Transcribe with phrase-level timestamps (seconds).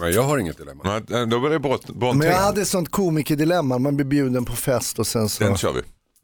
[0.00, 0.82] Nej, jag har inget dilemma.
[1.08, 2.30] Nej, Då var det Bront- Men Brontén.
[2.30, 5.72] jag hade ett sånt komikerdilemma, man blir bjuden på fest och sen Den så kör
[5.72, 5.80] vi.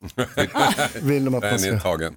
[1.01, 2.17] vill de att man Den är tagen.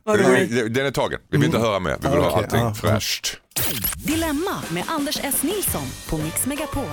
[0.73, 1.19] Den är tagen.
[1.31, 1.97] Vi vill inte höra mer.
[2.01, 3.37] Vi vill ha allting Ah, fräscht.
[4.05, 5.43] Dilemma med Anders S.
[5.43, 6.83] Nilsson på Mix Megapol.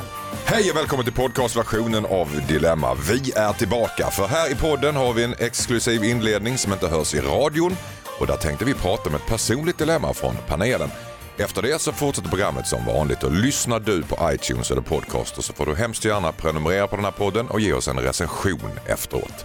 [0.44, 2.94] Hej och välkommen till podcastversionen av Dilemma.
[2.94, 7.14] Vi är tillbaka för här i podden har vi en exklusiv inledning som inte hörs
[7.14, 7.76] i radion
[8.20, 10.88] och där tänkte vi prata om ett personligt dilemma från panelen.
[11.38, 15.52] Efter det så fortsätter programmet som vanligt och lyssnar du på iTunes eller podcaster så
[15.52, 19.44] får du hemskt gärna prenumerera på den här podden och ge oss en recension efteråt.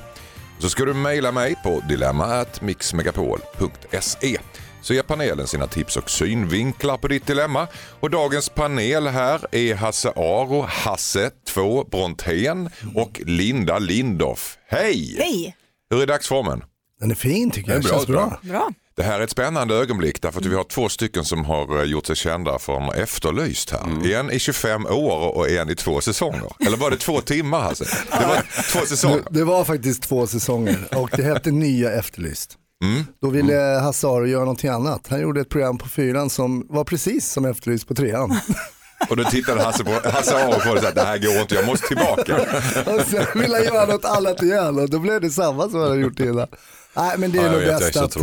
[0.60, 4.38] Så ska du mejla mig på dilemma@mixmegapol.se
[4.82, 7.68] så ger panelen sina tips och synvinklar på ditt dilemma.
[8.00, 14.58] Och dagens panel här är Hasse Aro, Hasse 2 Brontén och Linda Lindorff.
[14.68, 15.16] Hej!
[15.18, 15.56] Hej!
[15.90, 16.64] Hur är dagsformen?
[17.00, 18.40] Den är fin tycker jag, det känns bra, bra.
[18.42, 18.70] Bra.
[18.96, 21.84] Det här är ett spännande ögonblick därför att vi har två stycken som har eh,
[21.84, 24.14] gjort sig kända för Efterlyst här.
[24.14, 26.52] En i 25 år och en i två säsonger.
[26.66, 27.86] Eller var det två timmar Hasse?
[28.12, 29.24] Det var två säsonger.
[29.30, 32.58] Det, det var faktiskt två säsonger och det hette Nya Efterlyst.
[32.84, 33.06] Mm.
[33.22, 35.08] Då ville Hasse Aro göra någonting annat.
[35.10, 38.40] Han gjorde ett program på fyran som var precis som Efterlyst på trean.
[39.10, 41.66] Och då tittade Hasse, på, Hasse Aro på det sa det här går inte, jag
[41.66, 42.36] måste tillbaka.
[42.86, 45.90] Och sen ville han göra något annat igen och då blev det samma som han
[45.90, 46.48] hade gjort innan.
[46.96, 48.22] Nej men det är Ja, nog vet, jag är bäst att eh,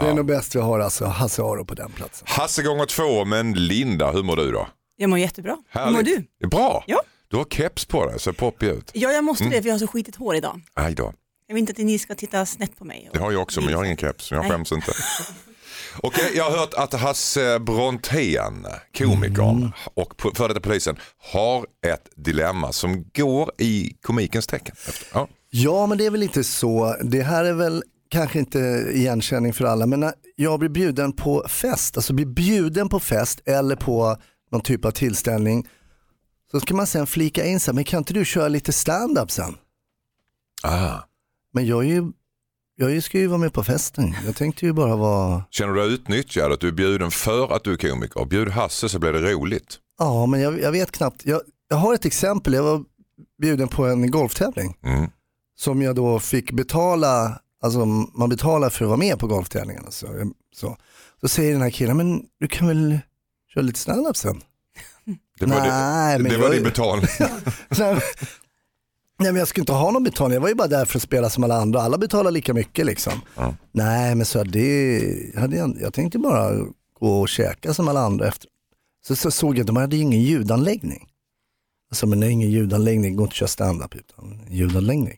[0.00, 2.26] det är nog bäst vi har alltså Hasse Aro på den platsen.
[2.30, 4.68] Hasse gånger två, men Linda, hur mår du då?
[4.96, 5.56] Jag mår jättebra.
[5.68, 5.94] Hur Härligt.
[5.96, 6.02] mår
[6.40, 6.48] du?
[6.48, 6.84] Bra.
[6.86, 7.02] Ja.
[7.28, 8.90] Du har keps på dig, ser poppig ut.
[8.94, 9.56] Ja, jag måste Mm.
[9.56, 10.60] det för jag har så skitigt hår idag.
[10.74, 11.12] Aj då.
[11.46, 13.10] Jag vill inte att ni ska titta snett på mig.
[13.12, 14.50] Det har jag också, men jag har ingen keps, jag Nej.
[14.50, 14.92] skäms inte.
[16.02, 18.66] Okej, jag har hört att Hasse Brontén,
[18.98, 19.70] komikern Mm.
[19.94, 20.96] och före detta polisen,
[21.32, 24.76] har ett dilemma som går i komikens tecken.
[25.14, 25.28] Ja.
[25.50, 28.58] Ja men det är väl inte så, det här är väl kanske inte
[28.92, 33.40] igenkänning för alla men när jag blir bjuden på fest, alltså blir bjuden på fest
[33.44, 34.16] eller på
[34.52, 35.68] någon typ av tillställning
[36.50, 39.56] så ska man sen flika in sig, men kan inte du köra lite stand-up sen?
[40.62, 40.98] Ah.
[41.52, 42.12] Men jag, är ju,
[42.76, 45.92] jag ska ju vara med på festen, jag tänkte ju bara vara, Känner du dig
[45.94, 48.24] utnyttjad, att du är bjuden för att du är komiker?
[48.24, 49.78] Bjud Hasse så blir det roligt.
[49.98, 52.84] ja men jag, jag vet knappt, jag, jag har ett exempel, jag var
[53.42, 55.10] bjuden på en golftävling Mm.
[55.60, 59.90] Som jag då fick betala, alltså man betalar för att vara med på golftävlingarna.
[59.90, 60.06] Så,
[60.56, 60.76] så.
[61.20, 62.98] så säger den här killen, men du kan väl
[63.54, 64.40] köra lite standup sen?
[65.38, 67.06] Det var, Nej, det, men det var jag- din betalning.
[67.78, 68.00] Nej,
[69.18, 71.30] men- jag skulle inte ha någon betalning, jag var ju bara där för att spela
[71.30, 73.12] som alla andra, alla betalar lika mycket liksom.
[73.36, 73.54] Ja.
[73.72, 76.50] Nej men så det hade jag, jag tänkte bara
[77.00, 78.48] gå och käka som alla andra efter.
[79.06, 81.06] Så, så såg jag att de hade ingen ljudanläggning.
[81.90, 85.16] Alltså men det är ingen ljudanläggning, det går inte att köra standup utan ljudanläggning.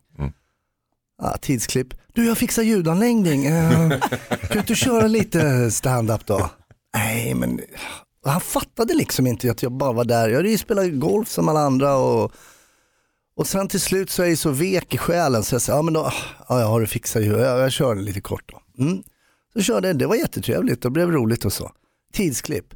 [1.25, 3.91] Ah, tidsklipp, du jag fixar ljudanläggning, uh,
[4.29, 6.51] kan du inte köra lite standup då?
[6.95, 7.61] Nej men
[8.25, 11.29] ah, han fattade liksom inte att jag bara var där, jag hade ju spelat golf
[11.29, 12.33] som alla andra och
[13.37, 15.83] och sen till slut så är jag så vek i själen så jag sa, ja
[15.83, 16.13] men då, ah,
[16.49, 18.85] ja jag har det fixat ju, jag, jag kör lite kort då.
[18.85, 19.03] Mm.
[19.53, 21.73] Så körde jag, det var jättetrevligt, det blev roligt och så.
[22.13, 22.75] Tidsklipp.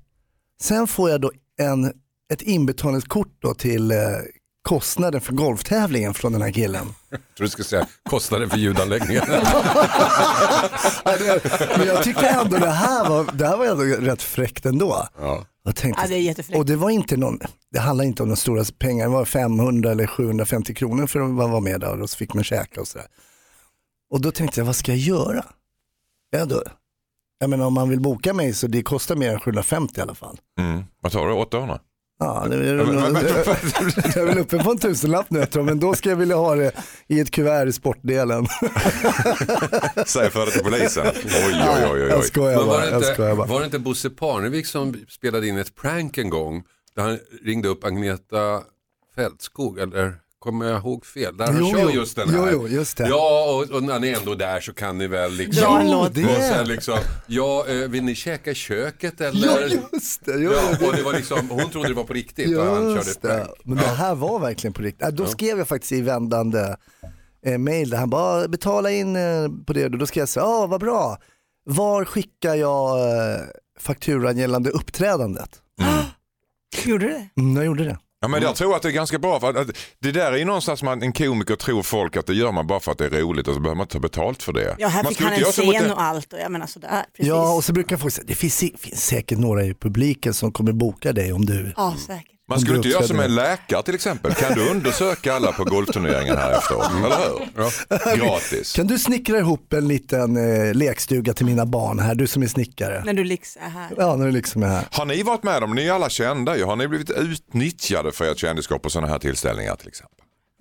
[0.60, 1.92] Sen får jag då en,
[2.32, 3.98] ett inbetalningskort då till eh,
[4.66, 6.86] kostnaden för golftävlingen från den här killen.
[7.10, 9.24] Jag tror du skulle säga kostnaden för ljudanläggningen.
[11.78, 15.08] Men jag tyckte ändå det här var, det här var ändå rätt fräckt ändå.
[15.18, 15.44] Ja.
[15.62, 16.58] Jag tänkte, Ja, det är jättefräckt.
[16.58, 17.38] och det var inte någon,
[17.72, 21.30] det handlar inte om några stora pengar, det var 500 eller 750 kronor för att
[21.30, 23.06] vara med där och så fick man käka och sådär.
[24.10, 25.44] Och då tänkte jag, vad ska jag göra?
[26.30, 26.62] Ja, då,
[27.38, 30.14] jag menar om man vill boka mig så det kostar mer än 750 i alla
[30.14, 30.40] fall.
[30.60, 30.84] Mm.
[31.00, 31.80] Vad tar du, 800?
[32.18, 35.94] Ja, det är, jag är väl uppe på en tusenlapp nu jag tror, men då
[35.94, 36.72] ska jag vilja ha det
[37.08, 38.46] i ett kuvert i sportdelen.
[40.06, 41.06] Säg för det till polisen.
[41.06, 42.00] Oj, oj, oj, oj.
[42.08, 42.24] Jag oj.
[42.24, 42.84] skojar Men var, bara.
[42.84, 43.46] det Jag inte, bara.
[43.46, 46.62] var det inte Bosse Parnevik som spelade in ett prank en gång
[46.96, 48.62] där han ringde upp Agneta
[49.14, 50.14] Fältskog eller
[50.46, 51.36] kommer jag ihåg fel?
[51.36, 52.36] Där han kör just den här.
[52.38, 53.08] Jo, jo, just det.
[53.08, 55.62] Ja, och, och när ni är ändå där så kan ni väl liksom.
[55.64, 56.14] Dra en låt.
[56.14, 56.24] det.
[56.24, 59.46] Och sen liksom, ja, eh, vill ni käka i köket eller?
[59.46, 60.32] Ja, just det.
[60.38, 62.94] Jo, Ja, och det var liksom, hon trodde det var på riktigt och han körde
[62.94, 63.28] Just ett det.
[63.28, 63.50] prank.
[63.64, 65.02] Men det här var verkligen på riktigt.
[65.02, 66.76] Äh, Då skrev jag faktiskt i vändande
[67.46, 69.88] eh, mail där han bara betala in eh, på det.
[69.88, 71.18] Då skrev jag så ja vad bra.
[71.68, 73.40] Var skickar jag eh,
[73.80, 75.50] fakturan gällande uppträdandet?
[76.84, 77.28] Gjorde du det?
[77.42, 77.98] Mm, jag gjorde det.
[78.26, 79.40] Ja, men jag tror att det är ganska bra.
[79.40, 82.26] För att, att det där är ju någonstans som att en komiker tror folk att
[82.26, 84.00] det gör man bara för att det är roligt och så behöver man inte ta
[84.00, 84.76] betalt för det.
[84.78, 87.04] Ja, här man fick skulle han inte en scen och allt och jag menar sådär.
[87.16, 87.28] Precis.
[87.28, 90.72] Ja och så brukar folk säga, det finns, finns säkert några i publiken som kommer
[90.72, 92.35] boka dig om du Ja, säkert.
[92.48, 94.34] Man skulle inte göra som en läkare till exempel.
[94.34, 96.86] Kan du undersöka alla på golfturneringen här efteråt?
[97.04, 98.16] Eller hur?
[98.16, 98.72] Gratis.
[98.72, 102.46] Kan du snickra ihop en liten eh, lekstuga till mina barn här, du som är
[102.46, 103.02] snickare?
[103.04, 103.90] När du liksom är här.
[103.96, 104.84] Ja, när du liksom är här.
[104.90, 108.30] Har ni varit med om, ni är alla kända ju, har ni blivit utnyttjade för
[108.32, 110.12] ert kändisskap på sådana här tillställningar till exempel?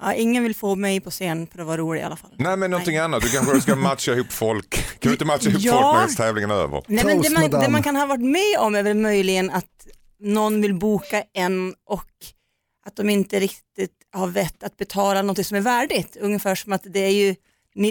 [0.01, 2.31] Ja, ingen vill få mig på scen för att vara rolig i alla fall.
[2.37, 4.69] Nej men någonting annat, du kanske ska matcha ihop folk.
[4.75, 5.71] Kan du inte matcha ihop Ja.
[5.71, 6.83] folk medan tävlingen är över?
[6.87, 9.65] Nej, men det, man, det man kan ha varit med om är väl möjligen att
[10.25, 12.09] någon vill boka en och
[12.85, 16.17] att de inte riktigt har vett att betala något som är värdigt.
[16.21, 17.35] Ungefär som att det är ju,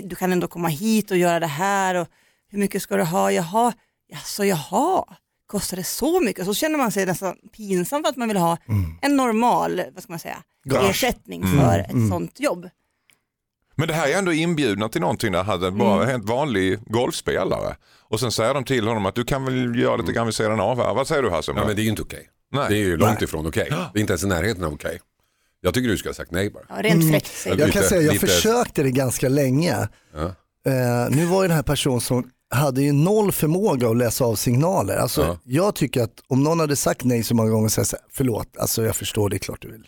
[0.03, 2.09] du kan ändå komma hit och göra det här och
[2.49, 3.33] hur mycket ska du ha?
[3.33, 3.73] Jaha,
[4.09, 5.05] jaså jaha,
[5.47, 6.45] kostar det så mycket?
[6.45, 8.59] Så känner man sig nästan pinsam för att man vill ha
[9.03, 12.69] en normal, vad ska man säga, ersättning för ett sånt jobb.
[13.77, 17.77] Men det här är ändå inbjudna till någonting där hade bara en helt vanlig golfspelare.
[18.15, 20.61] Och sen säger de till honom att du kan väl göra lite grann vid sidan
[20.61, 20.95] av här.
[20.95, 21.53] Vad säger du Hasse?
[21.55, 21.67] Ja, det?
[21.67, 22.29] men det är ju inte okej.
[22.53, 22.67] Nej.
[22.69, 23.67] Det är ju långt ifrån okej.
[23.93, 25.01] Det är inte ens i närheten av okej.
[25.61, 26.65] Jag tycker du ska ha sagt nej bara.
[26.69, 29.89] Ja, rent fräckt säger Jag kan säga, jag lite- försökte det ganska länge.
[30.15, 30.23] Ja.
[30.71, 34.35] Eh, nu var ju den här personen som hade ju noll förmåga att läsa av
[34.35, 34.97] signaler.
[34.97, 35.39] Alltså, Ja.
[35.45, 38.85] Jag tycker att om någon hade sagt nej så många gånger så jag förlåt, alltså
[38.85, 39.87] jag förstår, det är klart du vill.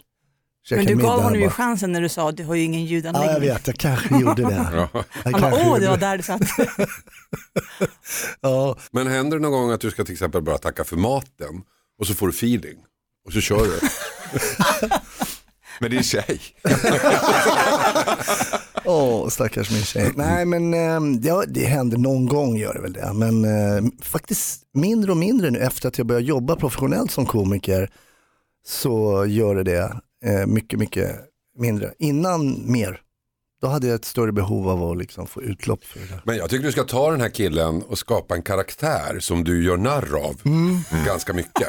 [0.70, 2.86] Men du gav honom ju chansen när du sa att du har ju ingen Ja,
[2.86, 3.40] jag ljudanläggning.
[3.40, 4.54] vet, jag kanske gjorde det.
[5.24, 6.40] Han bara, åh det var där du satt.
[8.40, 11.62] Ja, Men händer det någon gång att du ska till exempel bara tacka för maten
[12.00, 12.76] och så får du feeling
[13.26, 13.80] och så kör du.
[15.80, 16.40] Men det är tjej.
[18.84, 20.12] Åh, stackars min tjej.
[20.14, 23.12] Nej men eh, ja, det händer någon gång gör det väl det.
[23.14, 27.90] Men eh, faktiskt mindre och mindre nu efter att jag började jobba professionellt som komiker
[28.66, 31.16] så gör det det eh, mycket, mycket
[31.58, 31.92] mindre.
[31.98, 33.00] Innan mer.
[33.60, 36.06] Då hade jag ett större behov av att liksom få utlopp för det.
[36.06, 36.22] där.
[36.24, 39.64] Men jag tycker du ska ta den här killen och skapa en karaktär som du
[39.64, 40.40] gör narr av
[41.06, 41.68] ganska mycket.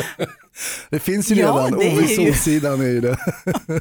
[0.90, 3.18] Det finns ju Ja, redan, är Ove ju- Solsidan är ju det.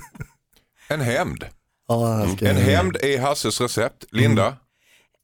[0.89, 1.45] En hämnd.
[1.87, 4.05] Ja, En hämnd är Hasses recept.
[4.11, 4.55] Linda,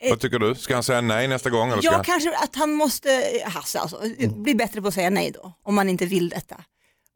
[0.09, 0.55] vad tycker du?
[0.55, 1.69] Ska han säga nej nästa gång?
[1.71, 2.03] Eller ska Ja, han...
[2.05, 3.09] kanske att han måste,
[3.45, 4.01] Hasse alltså,
[4.35, 6.55] bli bättre på att säga nej då, om man inte vill detta.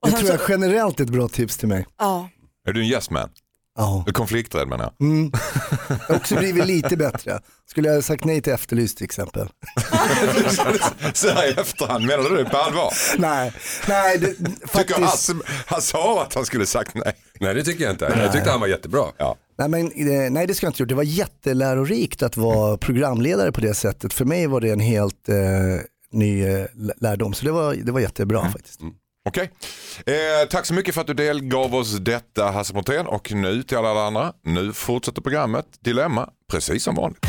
[0.01, 1.85] Och Det tror jag generellt är ett bra tips till mig.
[1.99, 2.29] Ja,
[2.67, 3.29] Är du en yes man?
[3.77, 4.03] Ja.
[4.05, 5.07] Du är konflikträdd menar jag.
[5.07, 5.31] Mm.
[5.89, 7.39] Jag har också blivit lite bättre.
[7.69, 9.49] Skulle jag ha sagt nej till Efterlyst till exempel?
[11.13, 12.93] Så här i efterhand, menar du det på allvar?
[13.17, 13.53] Nej,
[13.87, 14.99] nej det, Tycker faktiskt.
[14.99, 15.33] Hasse,
[15.65, 17.13] han sa att han skulle sagt nej.
[17.39, 18.13] Nej det tycker jag inte.
[18.17, 19.05] Jag tyckte han var jättebra.
[19.17, 19.35] Ja.
[19.57, 20.89] Nej, men, eh, nej det ska jag inte gjort.
[20.89, 24.13] Det var jättelärorikt att vara programledare på det sättet.
[24.13, 25.35] För mig var det en helt eh,
[26.11, 26.65] ny eh,
[27.01, 27.33] lärdom.
[27.33, 28.79] Så det var, det var jättebra faktiskt.
[29.25, 29.51] Okej.
[30.05, 33.77] Eh, tack så mycket för att du delgav oss detta Hasse Montén och nu till
[33.77, 34.33] alla andra.
[34.43, 37.25] Nu fortsätter programmet Dilemma precis som vanligt.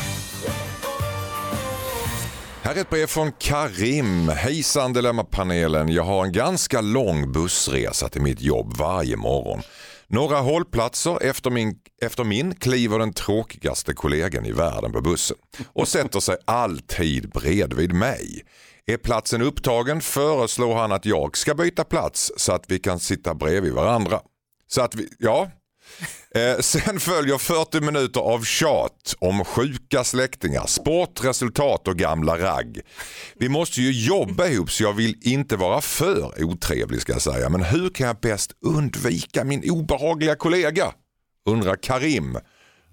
[2.63, 4.29] Här är ett brev från Karim.
[4.29, 5.89] Hejsan Dilemmapanelen.
[5.89, 9.61] Jag har en ganska lång bussresa till mitt jobb varje morgon.
[10.07, 15.37] Några hållplatser efter min, efter min kliver den tråkigaste kollegan i världen på bussen
[15.73, 18.43] och sätter sig alltid bredvid mig.
[18.91, 23.35] Är platsen upptagen föreslår han att jag ska byta plats så att vi kan sitta
[23.35, 24.21] bredvid varandra.
[24.67, 25.51] Så att vi, ja.
[26.35, 32.81] Eh, sen följer 40 minuter av tjat om sjuka släktingar, sport, resultat och gamla ragg.
[33.37, 37.49] Vi måste ju jobba ihop så jag vill inte vara för otrevlig ska jag säga.
[37.49, 40.93] Men hur kan jag bäst undvika min obehagliga kollega?
[41.47, 42.39] Undrar Karim.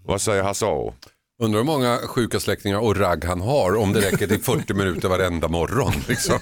[0.06, 0.94] Vad säger Hasse Aro?
[1.40, 5.08] Undrar hur många sjuka släktingar och ragg han har om det räcker till 40 minuter
[5.10, 5.94] varenda morgon.
[6.08, 6.40] Liksom.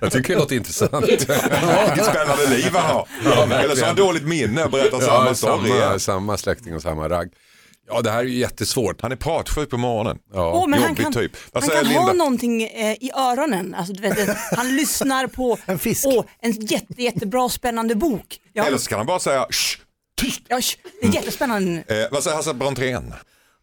[0.00, 1.04] Jag tycker det låter intressant.
[1.08, 3.06] Vilket spännande liv han har.
[3.64, 5.70] Eller så har han dåligt minne och berättar samma Ja, story.
[5.70, 7.28] samma, samma släkting och samma ragg.
[7.88, 9.02] Ja det här är ju jättesvårt.
[9.02, 10.18] Han är pratsjuk på morgonen.
[10.34, 10.52] Ja.
[10.54, 11.32] Åh, men han jobbig kan, typ.
[11.52, 12.12] Han kan ha Linda?
[12.12, 13.74] någonting eh, i öronen.
[13.74, 16.06] Alltså, du vet, han lyssnar på En fisk.
[16.06, 18.26] Åh, en jätte, jättebra spännande bok.
[18.52, 19.78] Ja, Eller så kan han bara säga Shh,
[20.20, 20.40] tyst.
[20.48, 21.82] ja, sh, det är jättespännande.
[21.88, 23.14] Eh, vad säger Hasse Brontén?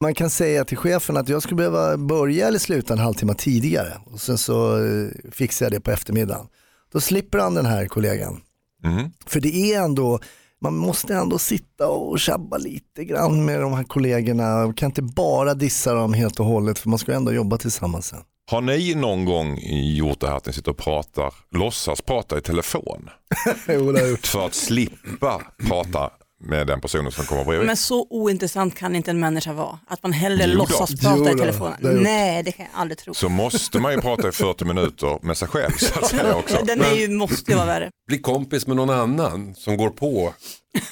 [0.02, 3.94] Man kan säga till chefen att jag skulle behöva börja eller sluta en halvtimme tidigare.
[4.06, 6.48] Och sen så eh, fixar jag det på eftermiddagen.
[6.92, 8.42] Då slipper han den här kollegan.
[8.84, 9.12] Mhm.
[9.26, 10.20] För det är ändå,
[10.62, 14.44] man måste ändå sitta och tjabba lite grann med de här kollegorna.
[14.56, 18.06] Man kan inte bara dissa dem helt och hållet för man ska ändå jobba tillsammans
[18.08, 18.20] sen.
[18.52, 19.60] Har ni någon gång
[19.96, 23.10] gjort det här att ni sitter och pratar, låtsas prata i telefon
[23.68, 24.28] jo, det har jag gjort.
[24.28, 26.10] för att slippa prata
[26.44, 27.68] med den personen som kommer bredvid?
[27.68, 29.80] Men så ointressant kan inte en människa vara.
[29.88, 30.58] Att man hellre Jo då.
[30.58, 31.78] låtsas prata Jo i telefonen.
[31.82, 31.94] det.
[31.94, 33.14] Nej, det kan jag aldrig tro.
[33.14, 36.64] Så måste man ju prata i 40 minuter med sig själv så att säga också.
[36.66, 37.90] Den är ju, måste ju vara värre.
[38.08, 40.34] Bli kompis med någon annan som går på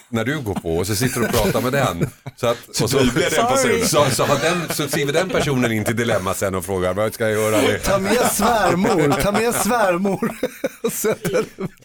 [0.10, 2.10] när du går på och så sitter du och pratar med den.
[2.36, 3.88] Så, att, och så, personen.
[3.88, 7.14] så, så, har den, så skriver den personen in till Dilemma sen och frågar vad
[7.14, 7.80] ska jag göra?
[7.80, 10.36] Ta med svärmor, ta med svärmor.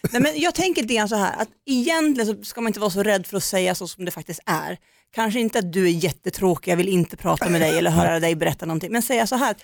[0.11, 2.91] Nej, men jag tänker lite grann så här, att egentligen så ska man inte vara
[2.91, 4.77] så rädd för att säga så som det faktiskt är.
[5.15, 8.35] Kanske inte att du är jättetråkig, jag vill inte prata med dig eller höra dig
[8.35, 9.55] berätta någonting, men säga så här,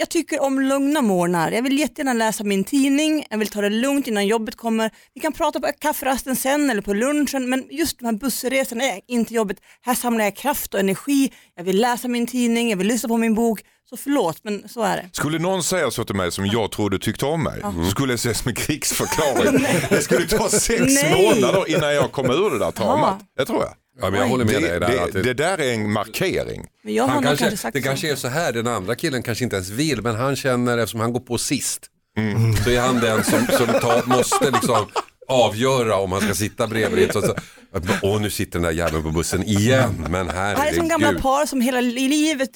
[0.00, 3.70] jag tycker om lugna morgnar, jag vill jättegärna läsa min tidning, jag vill ta det
[3.70, 7.98] lugnt innan jobbet kommer, vi kan prata på kafferasten sen eller på lunchen, men just
[7.98, 12.08] de här bussresorna är inte jobbet, här samlar jag kraft och energi, jag vill läsa
[12.08, 15.08] min tidning, jag vill lyssna på min bok, så förlåt men så är det.
[15.12, 18.38] Skulle någon säga så till mig som jag trodde tyckte om mig, skulle det ses
[18.38, 19.66] som en krigsförklaring.
[19.88, 20.80] det skulle ta sex
[21.16, 23.20] månader innan jag kom ur det där traumat.
[23.36, 23.72] Det tror jag.
[24.02, 24.88] Ja, men jag håller med Det, dig där.
[24.88, 26.66] det, att det där är en markering.
[26.84, 29.44] Men jag har han kanske, kanske det kanske är så här, den andra killen kanske
[29.44, 31.86] inte ens vill, men han känner, eftersom han går på sist,
[32.64, 34.86] så är han den som, som tar, måste liksom
[35.28, 37.12] avgöra om han ska sitta bredvid.
[37.12, 37.34] Så, så,
[38.02, 41.06] Åh, nu sitter den där jäveln på bussen igen, men Det här är som gamla
[41.06, 41.22] herregud.
[41.22, 42.50] par som hela li- livet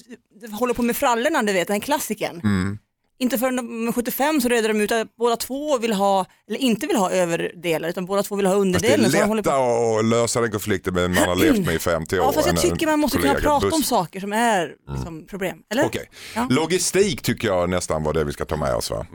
[0.52, 2.40] håller på med frallorna, du vet, den klassikern.
[2.44, 2.78] Mm.
[3.18, 6.58] Inte förrän de är 75 så reder de ut att båda två vill ha, eller
[6.58, 10.40] inte vill ha överdelar, utan båda två vill ha Fast det är lättare att lösa
[10.40, 12.24] den konflikten med en man har levt med i 50 år.
[12.24, 15.58] Ja, fast jag tycker man måste kunna prata Buss- om saker som är liksom, problem.
[15.70, 15.84] Eller?
[15.84, 16.46] Okej, Ja.
[16.50, 19.06] logistik tycker jag nästan var det vi ska ta med oss va?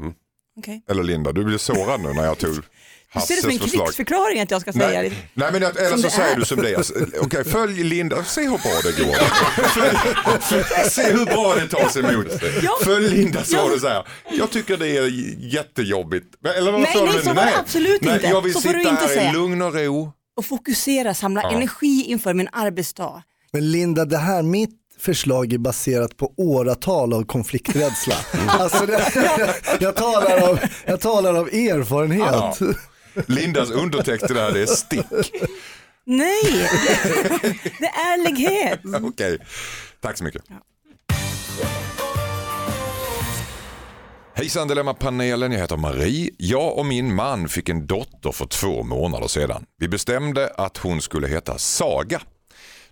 [0.59, 0.83] Okej.
[0.89, 2.55] Eller Linda, du blev sårad nu när jag tog
[3.13, 5.15] Du ser det som en krigsförklaring att jag ska säga Nej, det.
[5.33, 6.39] nej men att- eller Som så det säger är.
[6.39, 6.83] du som det är.
[7.21, 9.13] Okej, följ Linda, se hur bra det går.
[10.39, 12.27] Följ, se hur bra det tas emot.
[12.63, 12.71] Ja.
[12.83, 13.67] Följ Linda så Ja.
[13.73, 14.07] du säger.
[14.31, 15.07] Jag tycker det är
[15.53, 16.25] jättejobbigt.
[16.57, 17.21] Eller vad Nej, sa nej, du?
[17.21, 18.27] så var det absolut nej, inte.
[18.27, 19.29] Jag vill Så får du sitta inte här säga.
[19.29, 20.11] i lugn och ro.
[20.37, 23.23] Och fokusera, samla energi inför min arbetsdag.
[23.53, 28.15] Men Linda, det här mitt förslag är baserat på åratal av konflikträdsla.
[28.47, 29.11] Alltså det,
[29.79, 32.59] jag, talar av, jag talar av erfarenhet.
[33.27, 35.05] Lindas undertext till det här är stick.
[36.05, 36.69] Nej,
[37.79, 38.79] det är ärlighet.
[39.03, 39.37] Okej,
[40.01, 40.41] tack så mycket.
[44.33, 46.31] Hejsan Dilemma-panelen, jag heter Marie.
[46.37, 49.65] Jag och min man fick en dotter för två månader sedan.
[49.77, 52.21] Vi bestämde att hon skulle heta Saga.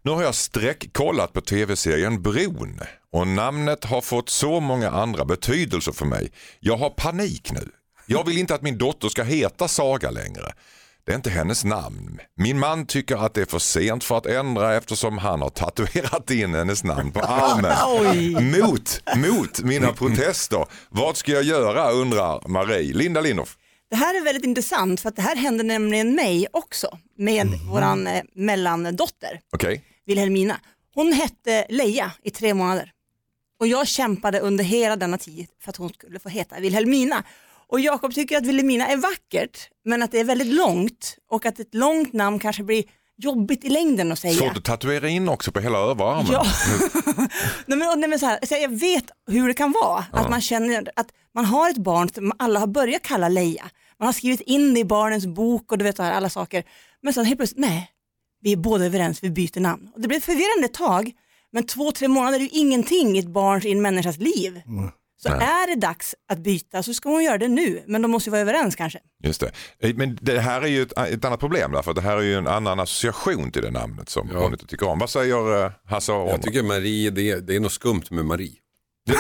[0.01, 2.79] Nu har jag sträckkollat på tv-serien Bron
[3.13, 6.31] och namnet har fått så många andra betydelser för mig.
[6.59, 7.69] Jag har panik nu.
[8.09, 10.53] Jag vill inte att min dotter ska heta Saga längre.
[11.05, 12.19] Det är inte hennes namn.
[12.35, 16.31] Min man tycker att det är för sent för att ändra eftersom han har tatuerat
[16.31, 17.73] in hennes namn på armen.
[18.61, 20.65] Mot, mot mina protester.
[20.89, 22.93] Vad ska jag göra undrar Marie.
[22.93, 23.57] Linda Lindorff.
[23.89, 28.07] Det här är väldigt intressant för att det här hände nämligen mig också med våran
[28.07, 29.83] eh, mellandotter Okej.
[30.05, 30.59] Wilhelmina.
[30.93, 32.91] Hon hette Leia i tre månader
[33.59, 37.23] och jag kämpade under hela denna tid för att hon skulle få heta Wilhelmina.
[37.69, 41.59] Och Jakob tycker att Wilhelmina är vackert men att det är väldigt långt och att
[41.59, 42.83] ett långt namn kanske blir
[43.17, 44.33] jobbigt i längden att säga.
[44.33, 46.31] Svårt att tatuera in också på hela överarmen.
[46.31, 46.45] Ja.
[47.65, 50.41] nej, men, nej, men så här, så jag vet hur det kan vara, att man
[50.41, 53.69] känner att man har ett barn som alla har börjat kalla Leia.
[53.99, 56.63] Man har skrivit in det i barnens bok och du vet så här, alla saker.
[57.01, 57.91] Men sen helt plötsligt, nej,
[58.41, 59.91] vi är båda överens, vi byter namn.
[59.95, 61.11] Och det blev förvirrande ett tag,
[61.51, 64.61] men två, tre månader är ju ingenting i ett barns, i en människas liv.
[65.19, 68.27] Så är det dags att byta så ska hon göra det nu, men de måste
[68.29, 68.99] ju vara överens kanske.
[69.23, 69.51] Just det.
[69.79, 72.35] Eh, Men det här är ju ett, ett annat problem därför det här är ju
[72.35, 74.39] en annan association till det namnet som Ja.
[74.39, 74.99] hon inte tycker om.
[74.99, 76.27] Vad säger eh, Hasse Aron?
[76.29, 78.53] Jag tycker Marie, det är, det är något skumt med Marie.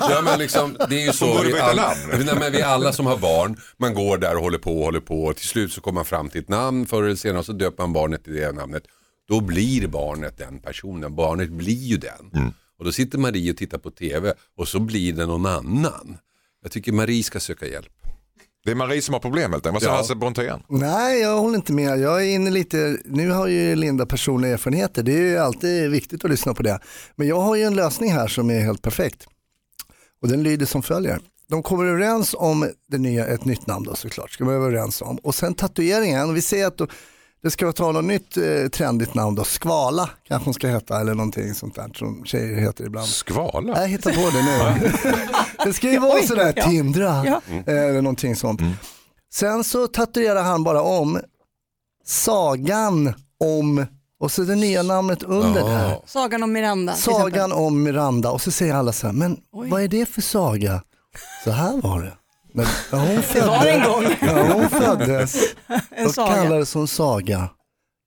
[0.00, 2.24] ja, men liksom, det är ju så, vi alla, namn.
[2.26, 5.00] nej, men vi alla som har barn, man går där och håller på och håller
[5.00, 7.52] på och till slut så kommer man fram till ett namn, förr eller senare så
[7.52, 8.82] döper man barnet till det namnet.
[9.28, 12.30] Då blir barnet den personen, barnet blir ju den.
[12.34, 12.52] Mm.
[12.78, 16.16] Och då sitter Marie och tittar på tv och så blir det någon annan.
[16.62, 17.92] Jag tycker Marie ska söka hjälp.
[18.64, 19.74] Det är Marie som har problem helt enkelt.
[19.74, 19.98] Vad säger Ja.
[19.98, 20.62] Hasse Brontén?
[20.68, 21.98] Nej, jag håller inte med.
[22.00, 26.24] Jag är inne lite, nu har ju Linda personliga erfarenheter, det är ju alltid viktigt
[26.24, 26.80] att lyssna på det.
[27.16, 29.26] Men jag har ju en lösning här som är helt perfekt.
[30.22, 31.20] Och den lyder som följer.
[31.48, 35.02] De kommer överens om det nya, ett nytt namn då såklart, ska man vara överens
[35.02, 35.16] om.
[35.16, 36.86] Och sen tatueringen, vi säger att då,
[37.44, 41.14] det ska ta något nytt eh, trendigt namn då, Skvala kanske hon ska heta eller
[41.14, 43.06] någonting sånt där som tjejer heter ibland.
[43.08, 43.80] Skvala?
[43.80, 44.92] Jag hittar på det nu.
[45.64, 46.64] det ska ju vara sådär ja.
[46.68, 47.40] Tindra Ja.
[47.66, 48.60] eller någonting sånt.
[49.34, 51.20] Sen så tatuerar han bara om
[52.04, 53.86] sagan om
[54.20, 55.98] och så det nya namnet under det här.
[56.06, 56.92] Sagan om Miranda.
[56.92, 59.70] Sagan om Miranda och så säger alla så här, men Oj.
[59.70, 60.82] vad är det för saga?
[61.44, 62.12] Så här var det.
[62.54, 65.54] När, när, hon, Det var en gång när hon föddes,
[66.14, 66.34] saga.
[66.34, 67.50] kallades hon saga.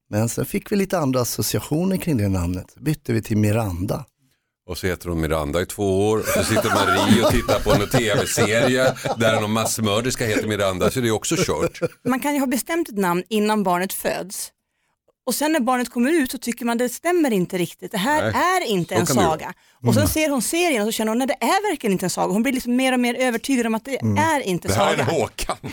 [0.10, 2.76] Men sen fick vi lite andra associationer kring det namnet.
[2.76, 4.06] Bytte vi till Miranda.
[4.70, 7.72] Och så heter hon Miranda i två år och så sitter Marie och tittar på
[7.74, 11.80] en tv-serie där någon massmörderska heter Miranda så det är också kört.
[12.04, 14.52] Man kan ju ha bestämt ett namn innan barnet föds.
[15.28, 17.92] Och sen när barnet kommer ut så tycker man det stämmer inte riktigt.
[17.92, 19.54] Det här Nej, är inte en saga.
[19.88, 22.10] Och sen ser hon serien och så känner hon att det är verkligen inte en
[22.10, 22.34] saga.
[22.34, 24.98] Hon blir liksom mer och mer övertygad om att det är inte Det här är
[24.98, 25.04] saga.
[25.04, 25.58] en Håkan.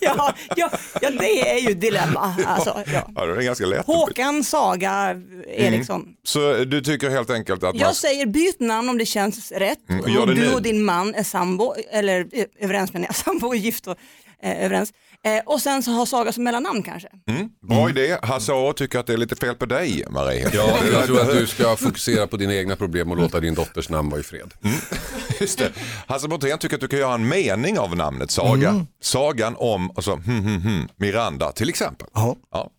[0.00, 2.36] ja, ja, ja, det är ju dilemma.
[2.46, 3.10] Alltså, ja.
[3.14, 3.86] Ja, det är ganska lätt.
[3.86, 6.08] Håkan Saga Eriksson.
[6.22, 7.80] Så du tycker helt enkelt att man...
[7.80, 9.90] Jag säger byt namn om det känns rätt.
[9.90, 10.54] Mm, och du nu.
[10.54, 13.96] och din man är sambo, eller eh, överens med jag, sambo och gift och
[14.42, 14.92] eh, överens.
[15.24, 17.08] Eh, och sen så har Saga som mellannamn kanske.
[17.30, 18.18] Mm, bra idé.
[18.22, 20.50] Hasse A tycker att det är lite fel på dig, Marie.
[20.52, 23.88] Ja, jag tror att du ska fokusera på dina egna problem och låta din dotters
[23.88, 24.54] namn vara i fred.
[25.40, 25.72] Just det.
[26.06, 28.86] Hasse Brontén tycker att du kan göra en mening av namnet Saga.
[29.00, 32.08] Sagan om och så, hmm, hmm, hmm, Miranda till exempel.
[32.14, 32.36] Ja.
[32.52, 32.70] Ja,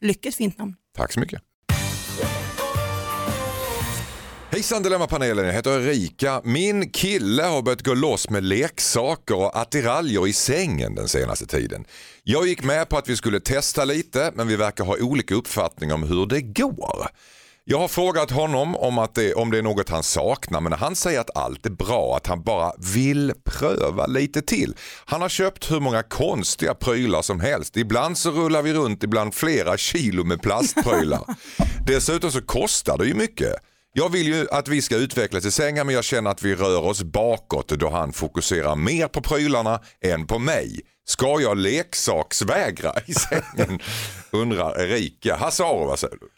[0.00, 0.74] Lycket fint namn.
[0.96, 1.42] tack så mycket.
[4.52, 6.40] Hejsan Dilemmapanelen, jag heter Erika.
[6.44, 11.84] Min kille har börjat gå loss med leksaker och attiraljer i sängen den senaste tiden.
[12.22, 15.92] Jag gick med på att vi skulle testa lite men vi verkar ha olika uppfattning
[15.92, 17.06] om hur det går.
[17.64, 20.96] Jag har frågat honom om, att det, om det är något han saknar men han
[20.96, 24.76] säger att allt är bra, att han bara vill pröva lite till.
[25.04, 27.76] Han har köpt hur många konstiga prylar som helst.
[27.76, 31.24] Ibland så rullar vi runt ibland flera kilo med plastprylar.
[31.86, 33.54] Dessutom så kostar det ju mycket.
[33.94, 36.82] Jag vill ju att vi ska utvecklas i sängen men jag känner att vi rör
[36.84, 40.80] oss bakåt då han fokuserar mer på prylarna än på mig.
[41.04, 43.78] Ska jag leksaksvägra i sängen?
[44.30, 45.36] Undrar Erika.
[45.36, 46.28] Hasse Aro, vad säger du?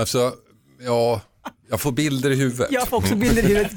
[0.00, 0.32] Alltså,
[0.80, 1.20] ja,
[1.70, 2.68] jag får bilder i huvudet.
[2.70, 3.72] Jag får också bilder i huvudet.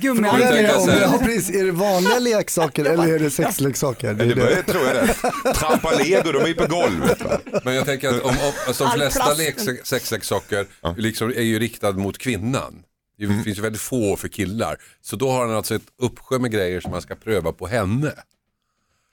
[0.89, 4.13] Här- ja, precis, är det vanliga leksaker eller är det sexleksaker?
[4.13, 4.55] Det är Det, det.
[4.55, 4.95] det tror jag
[5.43, 5.53] det.
[5.53, 7.21] Trampa lego, de är ju på golvet.
[7.21, 7.39] Va?
[7.63, 9.35] Men jag tänker att om, om, alltså, de flesta
[9.83, 10.65] sexleksaker
[10.97, 12.83] liksom är ju riktad mot kvinnan.
[13.17, 14.77] Det finns ju väldigt få för killar.
[15.01, 18.13] Så då har han alltså ett uppsjö med grejer som man ska pröva på henne.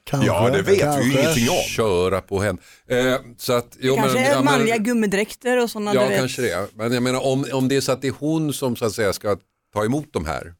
[0.06, 1.20] Kanske, Ja, det vet vi ju kanske.
[1.20, 1.56] ingenting om.
[1.68, 2.58] Köra på henne.
[2.88, 5.94] Eh, så att, jo, kanske men, är ja, men- manliga gummidräkter och sådana.
[5.94, 6.18] Ja, du vet.
[6.18, 6.68] kanske det.
[6.74, 8.92] Men jag menar om, om det är så att det är hon som så att
[8.92, 9.36] säga ska
[9.72, 10.54] ta emot de här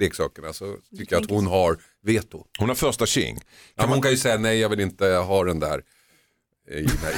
[0.00, 2.44] leksakerna så tycker jag att hon har veto.
[2.58, 3.40] Hon har första tjing.
[3.74, 5.82] Ja, hon kan ju säga nej, jag vill inte ha den där
[6.70, 7.14] i mig.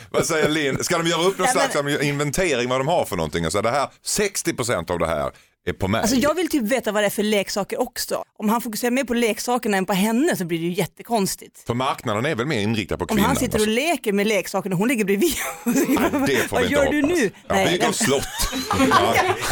[0.10, 0.84] Vad säger Linn?
[0.84, 3.44] Ska de göra upp någon Ja, men- slags inventering vad de har för någonting?
[3.44, 5.30] Alltså det här, 60% av det här är
[5.78, 6.00] på mig.
[6.00, 8.24] Alltså jag vill typ veta vad det är för leksaker också.
[8.38, 11.58] Om han fokuserar mer på leksakerna än på henne så blir det ju jättekonstigt.
[11.66, 13.24] För marknaden är väl mer inriktad på Om kvinnan?
[13.24, 13.70] han sitter och alltså.
[13.70, 15.34] leker med leksakerna och hon ligger bredvid.
[15.64, 15.74] Nej,
[16.26, 17.18] det får vad vi inte gör du hoppas.
[17.18, 17.30] nu?
[17.48, 17.94] Ja, Nej, bygga nej.
[17.94, 18.24] slott.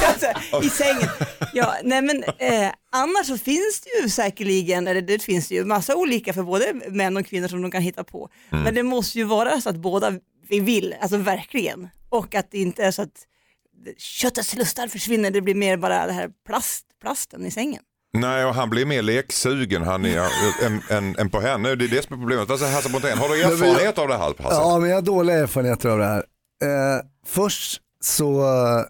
[0.06, 0.26] Alltså,
[0.66, 1.08] I sängen.
[1.54, 5.64] Ja, nej men, eh, annars så finns det ju säkerligen, eller det finns det ju
[5.64, 8.28] massa olika för både män och kvinnor som de kan hitta på.
[8.52, 8.64] Mm.
[8.64, 10.12] Men det måste ju vara så att båda
[10.48, 11.88] vi vill, alltså verkligen.
[12.08, 13.24] Och att det inte är så att
[13.98, 17.82] köttets lustar försvinner, det blir mer bara det här plast, plasten i sängen.
[18.12, 20.18] Nej, och han blir mer leksugen han är,
[20.66, 21.74] än, än, än på henne.
[21.74, 22.58] Det är det som är problemet.
[22.58, 23.18] Säger Hasse Brontén?
[23.18, 24.56] Har du erfarenhet av det här Hasse?
[24.56, 26.24] Ja, men jag har dåliga erfarenheter av det här.
[26.62, 28.84] Eh, först så, eh,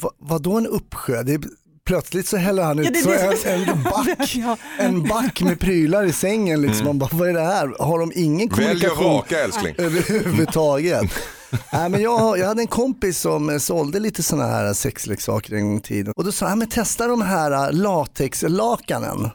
[0.00, 1.22] va, vadå en uppsjö?
[1.22, 1.40] Det är,
[1.86, 4.56] plötsligt så häller han ut Ja, det så det en, en, back, Ja.
[4.78, 6.62] en back med prylar i sängen.
[6.62, 6.86] Liksom.
[6.86, 7.74] Man bara, vad är det här?
[7.84, 9.74] Har de ingen Välj och kommunikation raka älskling.
[9.78, 11.10] överhuvudtaget?
[11.72, 15.54] Nej, men jag, jag hade en kompis som eh, sålde lite sådana här eh, sexleksaker
[15.54, 16.12] en gång i tiden.
[16.16, 19.30] Och då sa han, men testa de här eh, latexlakanen.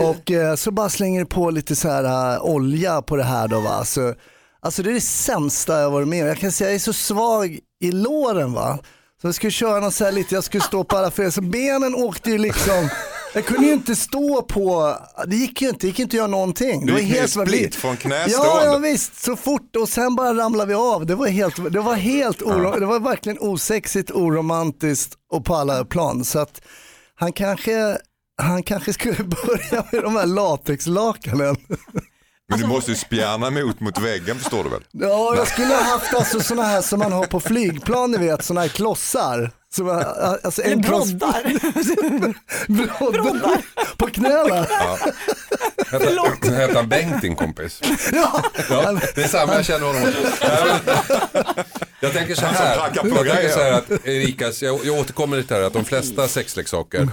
[0.00, 3.48] Och eh, så bara slänger du på lite så här uh, olja på det här
[3.48, 3.84] då va.
[3.84, 4.14] Så,
[4.60, 6.28] alltså det är det sämsta jag varit med om.
[6.28, 8.78] Jag kan säga jag är så svag i låren va.
[9.20, 11.40] Så jag skulle köra något så här lite, jag skulle stå på alla fyra, så
[11.40, 12.88] benen åkte ju liksom,
[13.34, 16.26] jag kunde ju inte stå på, det gick ju inte, det gick inte att göra
[16.26, 16.86] någonting.
[16.86, 18.64] Det var gick helt split från knästående.
[18.64, 21.06] Ja, ja visst, så fort och sen bara ramlade vi av.
[21.06, 25.84] Det var helt, det var helt oro, det var verkligen osexigt, oromantiskt och på alla
[25.84, 26.24] plan.
[26.24, 26.62] Så att
[27.14, 27.98] han kanske,
[28.42, 31.56] han kanske skulle börja med de här latexlakanen.
[32.48, 34.82] Men du måste ju spjärna emot mot väggen förstår du väl?
[34.92, 38.44] Ja, jag skulle ha haft alltså sådana här som man har på flygplan, ni vet,
[38.44, 39.50] sådana här klossar.
[39.74, 39.88] Som,
[40.42, 41.52] alltså en kloss- broddar.
[43.12, 43.62] Broddar.
[43.96, 44.66] På knäna.
[45.90, 47.80] Hette hette han Bengt din kompis?
[48.12, 48.42] Ja.
[48.70, 50.02] Ja, det är samma, jag känner honom
[52.00, 55.62] Jag tänker så här, jag tänker så här att Erikas, jag, jag återkommer lite här
[55.62, 57.08] att de flesta sexleksaker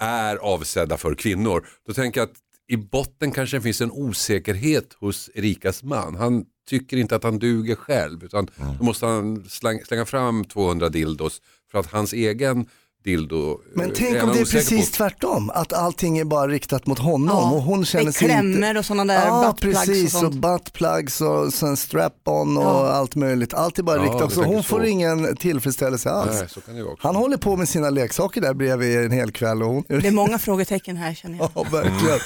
[0.00, 1.66] är avsedda för kvinnor.
[1.86, 2.36] Då tänker jag att
[2.72, 6.14] i botten kanske finns en osäkerhet hos Erikas man.
[6.16, 10.88] Han tycker inte att han duger själv utan då måste han släng, slänga fram 200
[10.88, 11.40] dildos
[11.72, 12.66] för att hans egen
[13.04, 13.60] dildo.
[13.74, 14.96] Men eh, tänk är om det är precis på.
[14.96, 18.78] tvärtom, att allting är bara riktat mot honom Ja, och hon känner sig inte...
[18.78, 22.88] och sådana där Ja och precis, och, buttplugs och sen strap-on och Ja.
[22.92, 23.54] allt möjligt.
[23.54, 24.84] Allt är bara Ja, riktat, så hon får så.
[24.86, 26.40] ingen tillfredsställelse alls.
[26.40, 27.06] Nej, så kan det ju också.
[27.06, 29.84] Han håller på med sina leksaker där bredvid en hel kväll och hon...
[29.88, 31.50] Det är många frågetecken här känner jag.
[31.54, 32.18] Ja, verkligen.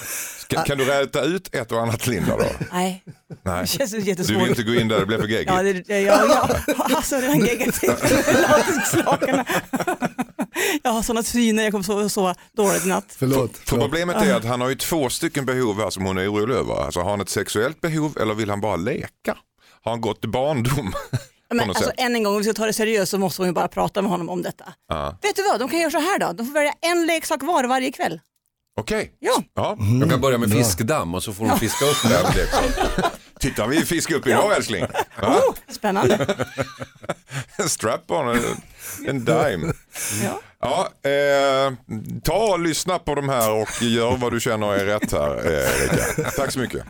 [0.48, 2.44] Kan, kan du räta ut ett och annat Linda då?
[2.72, 3.04] Nej,
[3.42, 3.60] Nej.
[3.60, 4.42] det känns Du jättesvårt.
[4.42, 5.50] vill inte gå in där, det blir för geggigt.
[5.56, 6.16] Ja, det, jag, jag
[6.76, 7.82] har alltså redan geggat
[8.48, 9.44] latexlakarna.
[10.82, 13.14] Jag har sådana syner, jag kommer sova, sova dåligt i natt.
[13.18, 13.56] Förlåt.
[13.56, 13.84] För förlåt.
[13.84, 16.74] problemet är att han har ju två stycken behov här som hon är orolig över.
[16.84, 19.36] Alltså har han ett sexuellt behov eller vill han bara leka?
[19.82, 20.94] Har han gått i barndom?
[21.54, 21.94] Men, alltså, sätt.
[21.96, 24.02] än en gång, om vi ska ta det seriöst så måste hon ju bara prata
[24.02, 24.64] med honom om detta.
[24.88, 25.18] Ja.
[25.22, 26.32] Vet du vad, de kan göra så här då.
[26.32, 28.20] De får välja en leksak var varje kväll.
[28.76, 29.12] Okej.
[29.20, 29.42] Ja.
[29.54, 29.76] Ja.
[30.00, 32.24] Jag kan börja med fiskdamm och så får de fiska upp den.
[32.36, 32.84] Liksom.
[33.40, 34.86] Titta vi fiskar upp idag älskling.
[35.20, 35.28] Ja.
[35.28, 36.36] Oh, spännande.
[37.58, 38.60] En strap-on, en-
[39.08, 39.72] en dime.
[40.24, 40.40] Ja.
[40.60, 41.72] Ja, eh,
[42.24, 45.82] ta och lyssna på de här och gör vad du känner är rätt här eh,
[45.82, 46.30] Erika.
[46.30, 46.82] Tack så mycket.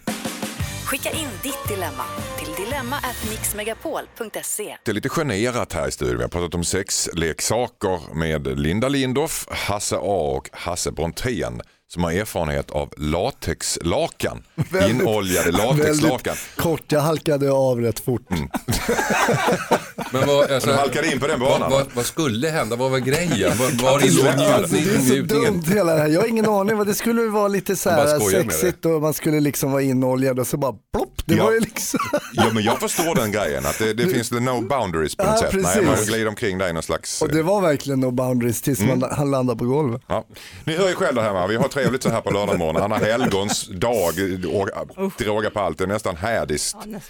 [0.86, 2.04] Skicka in ditt dilemma
[2.38, 4.76] till dilemma@mixmegapol.se.
[4.84, 6.16] Det är lite generat här i studion.
[6.16, 12.12] Vi har pratat om sexleksaker med Linda Lindorff, Hasse A och Hasse Brontén som har
[12.12, 14.42] erfarenhet av latexlakan.
[14.54, 16.36] Väldigt- Inoljade latexlakan.
[16.56, 18.30] Kort, jag halkade av rätt fort.
[18.30, 18.48] Mm.
[20.12, 21.70] Men vad, alltså, Du halkade in på den banan.
[21.70, 22.76] vad, vad skulle hända?
[22.76, 23.52] Vad var grejen?
[23.58, 26.08] Var det låg Alltså, det är så dumt hela det här.
[26.08, 26.76] Jag har ingen aning.
[26.76, 30.46] vad Det skulle vara lite så här sexigt och man skulle liksom vara inoljad och
[30.46, 31.12] så bara plopp.
[31.24, 31.44] Det Ja.
[31.44, 32.00] var ju liksom...
[32.32, 35.32] Ja men jag förstår den grejen att det, det finns the no boundaries på något
[35.42, 35.62] Ja, sätt.
[35.62, 37.22] Nej, man glider omkring där i någon slags...
[37.22, 38.98] Och det var verkligen no boundaries tills Mm.
[39.00, 40.02] man, han landade på golvet.
[40.06, 40.26] Ja.
[40.64, 42.82] Ni hör ju själva där hemma, vi har trevligt så här på lördagmorgonen.
[42.82, 44.12] Anna Helgons dag
[44.46, 46.16] och till råga på allt, det är nästan.
[46.22, 47.00] Ja, nästan.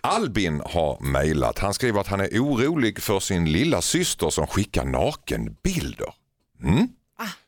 [0.00, 1.58] Albin har mejlat.
[1.58, 6.14] Han skriver att han är orolig för sin lilla syster som skickar nakenbilder.
[6.62, 6.88] Mm?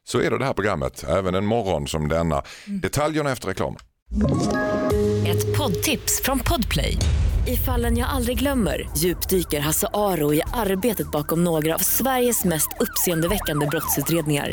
[0.06, 2.42] Så är det det här programmet, även en morgon som denna.
[2.66, 3.76] Detaljerna efter reklam.
[5.26, 6.96] Ett poddtips från Podplay.
[7.46, 12.68] I fallen jag aldrig glömmer djupdyker Hasse Aro i arbetet bakom några av Sveriges mest
[12.80, 14.52] uppseendeväckande brottsutredningar.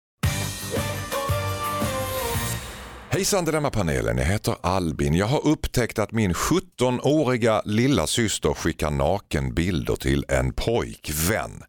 [3.13, 5.13] Hejsan Dilemma-panelen, jag heter Albin.
[5.13, 11.63] Jag har upptäckt att min 17-åriga lilla syster skickar nakenbilder till en pojkvän.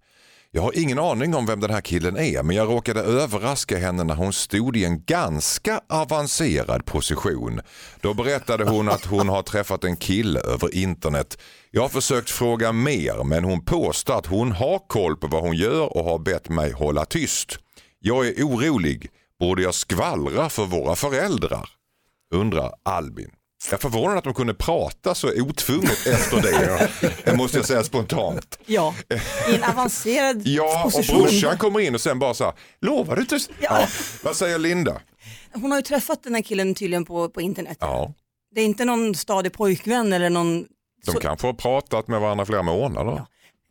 [0.50, 4.04] Jag har ingen aning om vem den här killen är men jag råkade överraska henne
[4.04, 7.60] när hon stod i en ganska avancerad position.
[8.00, 11.38] Då berättade hon att hon har träffat en kille över internet.
[11.70, 15.56] Jag har försökt fråga mer men hon påstår att hon har koll på vad hon
[15.56, 17.58] gör och har bett mig hålla tyst.
[18.00, 19.10] Jag är orolig.
[19.42, 21.68] Borde jag skvallra för våra föräldrar?
[22.34, 23.30] Undrar Albin.
[23.64, 26.90] Jag är förvånad att de kunde prata så otvunget efter det.
[27.24, 28.58] Det måste jag säga spontant.
[28.66, 28.94] Ja,
[29.50, 31.18] i en avancerad Ja, och position.
[31.22, 33.38] brorsan kommer in och sen bara så här, lovar du inte?
[33.60, 33.86] Ja.
[34.22, 35.00] Vad säger Linda?
[35.54, 37.76] Hon har ju träffat den här killen tydligen på, på internet.
[37.80, 38.12] Ja,
[38.54, 40.60] Det är inte någon stadig pojkvän eller någon...
[41.06, 43.24] de så- kanske har pratat med varandra flera månader.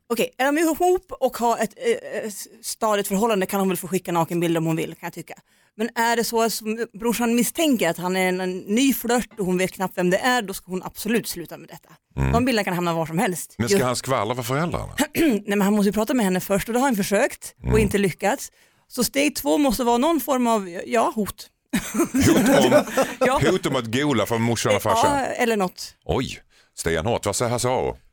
[0.09, 2.31] Okej, är de ihop och har ett eh, eh,
[2.63, 5.33] stadigt förhållande kan hon väl få skicka nakenbilder om hon vill kan jag tycka.
[5.77, 9.39] Men är det så att som brorsan misstänker att han är en, en ny flört
[9.39, 11.89] och hon vet knappt vem det är, då ska hon absolut sluta med detta.
[12.33, 13.55] De bilderna kan hamna var som helst.
[13.57, 14.93] Men ska han skvallra för föräldrarna?
[15.15, 17.79] Nej, men han måste ju prata med henne först och det har han försökt och
[17.79, 18.51] inte lyckats.
[18.87, 21.47] Så steg två måste vara någon form av, ja, hot.
[21.93, 22.83] Hot om,
[23.19, 25.19] Ja, hot om att gola för morsan och farsan?
[25.19, 25.95] ja eller något.
[26.05, 26.39] Oj,
[26.77, 27.25] stenhårt.
[27.25, 27.67] Vad säger Hasse?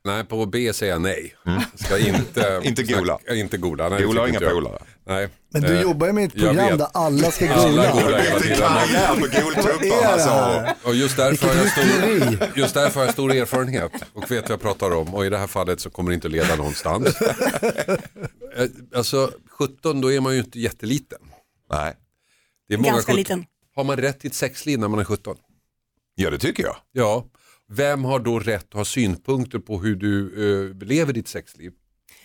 [0.04, 1.34] Nej, på B säger jag nej.
[1.74, 2.62] Ska inte, Mm.
[2.66, 3.18] Inte gola.
[3.34, 3.88] Inte gola.
[3.88, 4.78] Nej, Gola har inga polare.
[5.08, 5.28] Nej.
[5.52, 7.92] Men du Eh, jobbar ju med ett program där alla ska Alla gola.
[7.92, 8.62] golar hela tiden.
[8.62, 10.74] Aro.
[10.84, 14.50] Och just därför, har jag stor, just därför har jag stor erfarenhet och vet vad
[14.50, 15.14] jag pratar om.
[15.14, 17.18] Och i det här fallet så kommer det inte leda någonstans.
[18.56, 21.18] Eh, alltså 17 då är man ju inte jätteliten.
[21.70, 21.94] Nej,
[22.68, 23.44] Det är många Ganska 17 liten.
[23.76, 25.36] Har man rätt till ett sexliv när man är 17?
[26.14, 26.76] ja det tycker jag.
[26.92, 27.24] Ja.
[27.68, 30.24] Vem har då rätt att ha synpunkter på hur du
[30.82, 31.72] eh, lever ditt sexliv?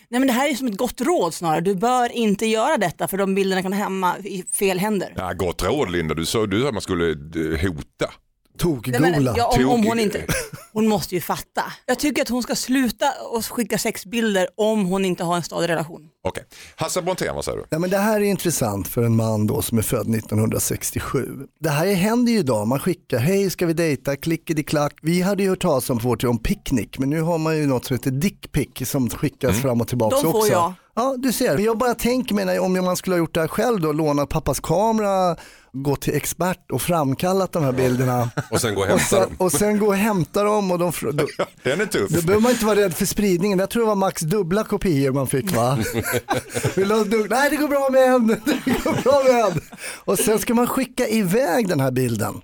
[0.08, 1.60] Nej men det här är som ett gott råd snarare.
[1.60, 5.12] Du bör inte göra detta för de bilderna kan hamna i fel händer.
[5.16, 8.12] Ja, gott råd Linda, du sa ju att man skulle eh, hota.
[8.58, 9.34] Tokgola.
[9.36, 10.24] Ja, om, om hon inte,
[10.72, 11.62] hon måste ju fatta.
[11.86, 15.68] Jag tycker att hon ska sluta och skicka sexbilder om hon inte har en stadig
[15.68, 16.08] relation.
[16.24, 16.44] Okej.
[16.76, 17.64] Hasse Brontén, vad säger du?
[17.70, 21.28] Ja, men det här är intressant för en man då som är född 1967.
[21.60, 24.94] Det här händer ju idag, man skickar, hej ska vi dejta, klickety-klack.
[25.02, 27.66] Vi hade ju hört talas om på vårt om picknick, men nu har man ju
[27.66, 30.52] något som heter dickpick som skickas fram och tillbaka De får också.
[30.52, 30.72] jag.
[30.96, 31.58] Ja, du ser.
[31.58, 34.60] Jag bara tänker mig om man skulle ha gjort det här själv då, lånat pappas
[34.60, 35.36] kamera,
[35.72, 38.30] gått till expert och framkallat de här bilderna.
[38.50, 39.36] Och sen gå och och, hämta sen, dem.
[39.38, 41.26] och sen gå och hämta dem och de, då,
[41.62, 42.10] Den är tuff.
[42.10, 43.58] då behöver man inte vara rädd för spridningen.
[43.58, 45.78] Jag tror det var max dubbla kopior man fick va?
[46.74, 47.04] Vill du ha?
[47.30, 48.26] Nej det går bra med en.
[48.64, 49.60] Det går bra med en.
[50.04, 52.34] Och sen ska man skicka iväg den här bilden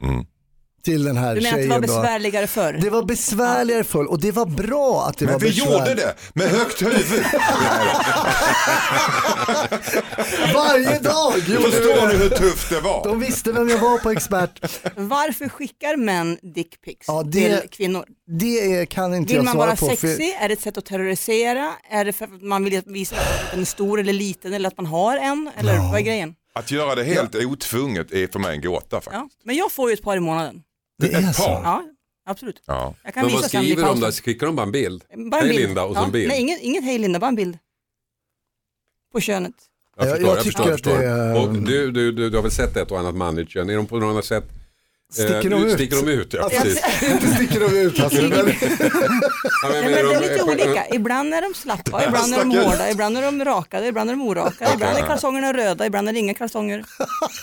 [0.82, 2.72] till den här Du menar att det var besvärligare förr?
[2.82, 5.88] Det var besvärligare förr och det var bra att det Men var vi besvärligt.
[5.88, 7.24] gjorde det med högt huvud.
[10.54, 12.12] Varje dag gjorde vi Förstår det.
[12.12, 13.04] ni hur tufft det var?
[13.04, 14.60] De visste vem jag var på expert.
[14.96, 18.04] Varför skickar män dickpics Ja, till kvinnor?
[18.40, 19.86] Det kan inte Vill jag man svara vara på.
[19.88, 20.36] för- sexig?
[20.40, 21.72] Är det ett sätt att terrorisera?
[21.90, 24.76] Är det för att man vill visa att den är stor eller liten eller att
[24.76, 25.50] man har en?
[25.58, 26.34] Eller vad är grejen?
[26.54, 29.12] Att göra det helt otvunget är för mig en gåta faktiskt.
[29.14, 29.28] Ja.
[29.44, 30.62] Men jag får ju ett par i månaden.
[31.00, 31.42] Det är Ett så.
[31.42, 31.62] par.
[31.64, 31.84] Ja,
[32.26, 32.62] absolut.
[32.66, 32.94] Ja.
[33.04, 34.00] Jag kan Men visa vad sen i skriver de pausen.
[34.04, 34.12] där?
[34.12, 35.04] Skickar de bara en bild?
[35.30, 35.66] Bara en Hej bild.
[35.66, 36.04] Linda och så ja.
[36.04, 36.28] en bild.
[36.28, 37.58] Nej, ingen, ingen hej Linda, bara en bild.
[39.12, 39.54] På könet.
[39.96, 40.92] Jag Jag- förstår, jag jag, tycker förstår.
[40.92, 41.02] att Jag det förstår.
[41.02, 43.70] är- Och du, du, du, du har väl sett ett och annat manligt kön?
[43.70, 44.44] Är de på något sätt
[45.10, 45.72] Sticker de ut?
[45.72, 47.02] Sticker de ut, ja Ja, precis.
[47.10, 48.22] Inte sticker de ut alltså.
[48.22, 48.30] Men,
[49.62, 50.86] Ja, men, Nej, men det är lite olika.
[50.94, 54.22] Ibland är de slappa, ibland är de hårda, ibland är de rakade, ibland är de
[54.22, 56.84] oraka, ibland är kalsongerna röda, ibland är det inga kalsonger.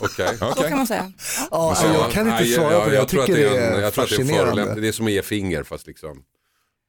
[0.01, 0.37] Okej.
[0.55, 1.11] Så kan man säga.
[1.51, 2.95] ja, alltså, jag kan inte svara på det.
[2.95, 4.45] Jag, tror att tycker det är Jag tror att det är en fascinerande.
[4.45, 4.81] förolämpning.
[4.81, 6.23] Det är som att ge finger fast liksom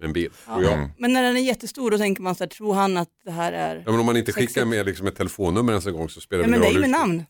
[0.02, 0.32] en bild.
[0.46, 0.90] tror jag.
[0.98, 3.52] Men när den är jättestor då tänker man så här, tror han att det här
[3.52, 3.76] är...
[3.86, 6.44] Ja, men om man inte skickar med liksom ett telefonnummer ens en gång så spelar
[6.44, 7.08] Ja men det är ju ingen med roll.
[7.08, 7.24] namn.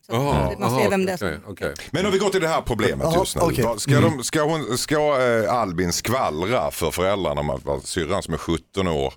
[0.69, 1.73] Så ser vem det är okej, okej.
[1.91, 3.63] Men om vi går till det här problemet Ja, just nu.
[3.63, 8.33] Vad- Ska, de, ska, hon, ska eh, Albin skvallra för föräldrarna om att syrran som
[8.33, 9.13] är 17 år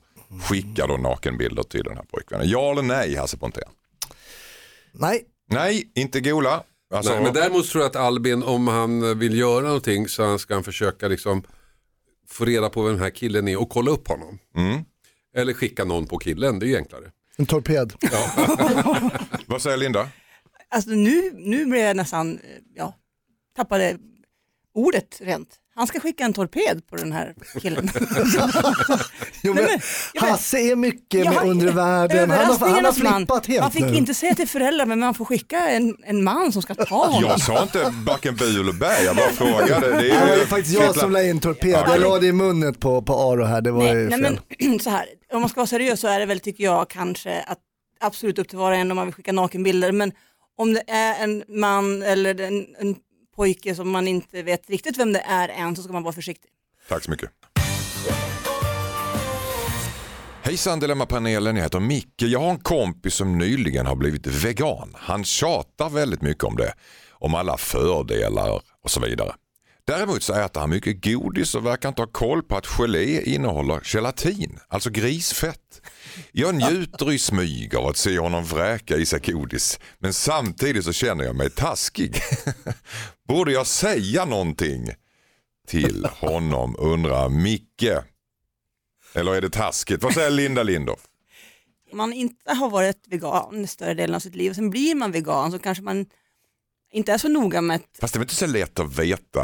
[0.48, 2.48] skickar då nakenbilder till den här pojkvännen?
[2.48, 3.68] Ja eller nej Hasse Brontén?
[4.92, 6.62] Nej, Nej, inte gola.
[6.94, 10.54] Alltså, Nej, men däremot tror jag att Albin, om han vill göra någonting så ska
[10.54, 11.42] han försöka liksom
[12.32, 14.38] få reda på vem den här killen är och kolla upp honom.
[14.56, 14.84] Mm.
[15.36, 17.10] Eller skicka någon på killen, det är ju enklare.
[17.36, 17.92] en torped.
[19.46, 20.08] Vad säger Linda?
[20.68, 22.40] Alltså nu, nu blev jag nästan, eh,
[22.74, 22.94] ja,
[23.56, 23.98] tappade
[24.74, 25.56] ordet rent.
[25.74, 27.90] Han ska skicka en torped på den här killen.
[29.42, 29.80] Jo, Nej, men,
[30.14, 32.30] ja, men- Hasse är mycket med Ja, under världen.
[32.30, 33.16] Han har, han har överraskningarnas man.
[33.20, 33.94] flippat helt Man fick nu.
[33.96, 37.30] inte säga till föräldrar men man får skicka en, en man som ska ta honom.
[37.30, 39.90] Jag sa inte varken bu eller bä, jag bara frågade.
[39.90, 41.70] Det Det är var ju ju faktiskt jag som la in torped.
[41.70, 44.38] Jag la det i munnen på, på Aro här, det var Nej, ju nej fel.
[44.60, 47.40] men så här, om man ska vara seriös så är det väl tycker jag kanske
[47.42, 47.58] att
[48.00, 50.12] absolut upp till var och en om man vill skicka nakenbilder men
[50.58, 52.96] om det är en man eller en, en
[53.36, 56.50] pojke som man inte vet riktigt vem det är än så ska man vara försiktig.
[56.88, 57.30] Tack så mycket.
[60.42, 62.22] Hejsan Dilemmapanelen, jag heter Micke.
[62.22, 64.92] Jag har en kompis som nyligen har blivit vegan.
[64.94, 66.74] Han tjatar väldigt mycket om det.
[67.10, 69.34] Om alla fördelar och så vidare.
[69.84, 73.80] Däremot så äter han mycket godis och verkar inte ha koll på att gelé innehåller
[73.84, 75.80] gelatin, alltså grisfett.
[76.32, 80.92] Jag njuter i smyg av att se honom vräka i sig godis, men samtidigt så
[80.92, 82.20] känner jag mig taskig.
[83.32, 84.88] Borde jag säga någonting
[85.66, 87.90] till honom undrar Micke.
[89.14, 90.02] Eller är det taskigt?
[90.02, 91.00] Vad säger Linda Lindorff?
[91.90, 95.12] Om man inte har varit vegan större delen av sitt liv och sen blir man
[95.12, 96.06] vegan så kanske man
[96.92, 99.42] inte är så noga med att Fast det är väl inte så lätt att veta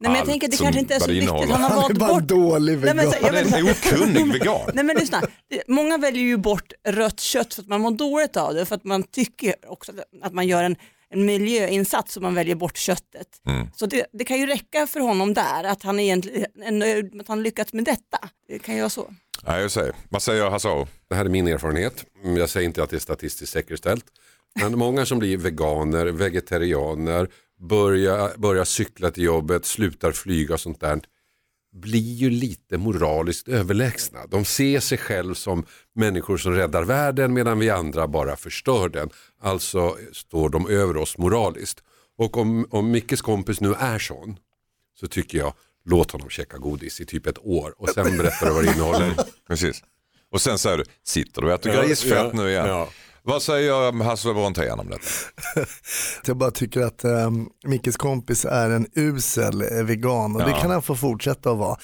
[0.00, 1.30] Nej men jag tänker att det kanske inte är så viktigt.
[1.30, 3.12] Han har Han är bara bort dålig Nej, men vegan.
[3.12, 4.70] så- jag Han är vet- en okunnig vegan.
[4.74, 5.22] Nej men lyssna,
[5.68, 8.84] många väljer ju bort rött kött för att man mår dåligt av det, för att
[8.84, 10.76] man tycker också att man gör en,
[11.10, 13.28] en miljöinsats om man väljer bort köttet.
[13.46, 13.66] Mm.
[13.76, 16.46] Så det, det kan ju räcka för honom där, att han egentligen
[16.78, 18.18] med att han lyckats med detta.
[18.48, 19.14] Det kan ju vara så.
[19.46, 19.94] Nej, jag säger.
[20.08, 20.86] Vad säger Hasse Aro?
[21.08, 22.04] Det här är min erfarenhet.
[22.24, 24.04] Mm, Jag säger inte att det är statistiskt säkerställt.
[24.60, 27.28] Men många som blir veganer, vegetarianer,
[27.60, 31.00] börjar, börjar cykla till jobbet, slutar flyga och sånt där
[31.76, 34.26] blir ju lite moraliskt överlägsna.
[34.26, 39.10] De ser sig själv som människor som räddar världen medan vi andra bara förstör den.
[39.40, 41.82] Alltså står de över oss moraliskt.
[42.18, 44.36] Och om, om Mickes kompis nu är sån
[45.00, 48.52] så tycker jag låt honom käka godis i typ ett år och sen berättar du
[48.52, 49.14] vad det innehåller.
[49.48, 49.82] Precis.
[50.32, 52.66] Och sen säger du, sitter du och äter Ja, grisfett ja, nu igen?
[52.66, 52.88] ja.
[53.26, 55.02] Vad säger Hasse Brontén om detta?
[56.26, 60.60] Jag bara tycker att um, Mickes kompis är en usel eh, vegan och det Ja.
[60.60, 61.76] kan han få fortsätta att vara.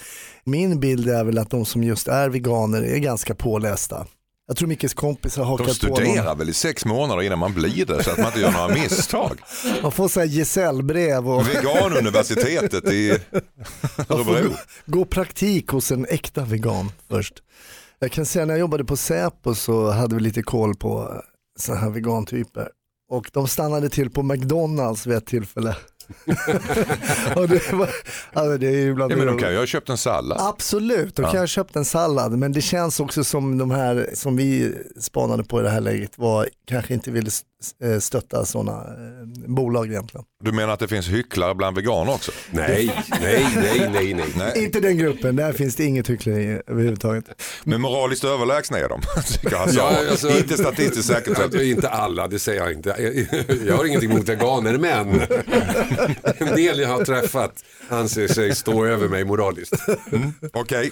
[0.43, 4.07] Min bild är väl att de som just är veganer är ganska pålästa.
[4.47, 6.37] Jag tror Mickes kompis har De hakat på studerar någon.
[6.37, 9.39] väl i sex månader innan man blir det så att man inte gör några misstag.
[9.81, 13.09] Man får så här gesällbrev och Veganuniversitetet i
[14.09, 14.49] Örebro.
[14.49, 17.33] gå, gå praktik hos en äkta vegan först.
[17.99, 21.21] Jag kan säga när jag jobbade på Säpo så hade vi lite koll på
[21.63, 22.69] sådana här vegantyper.
[23.09, 25.75] Och de stannade till på McDonalds vid ett tillfälle.
[27.35, 27.89] det, var,
[28.33, 30.37] alltså det är ju bland Ja, men det de kan ju ha köpt en sallad.
[30.41, 34.09] Absolut, då kan jag ha köpt en sallad men det känns också som de här
[34.13, 37.31] som vi spanade på i det här läget var kanske inte ville
[38.01, 40.25] stötta sådana eh, bolag egentligen.
[40.43, 42.31] Du menar att det finns hycklare bland veganer också?
[42.51, 44.25] Nej, nej, nej, nej, nej.
[44.37, 44.63] Nej.
[44.65, 47.25] Inte den gruppen, där finns det inget hyckleri överhuvudtaget.
[47.63, 49.01] Men moraliskt överlägsna är de,
[49.41, 49.69] tycker han.
[49.73, 51.37] Ja, alltså- Inte statistiskt säkert.
[51.39, 52.89] Ja, det är Inte alla, det säger jag inte.
[53.67, 55.21] Jag har ingenting emot veganer, men
[56.37, 59.73] en del jag har träffat anser sig stå över mig moraliskt.
[60.53, 60.91] Okej,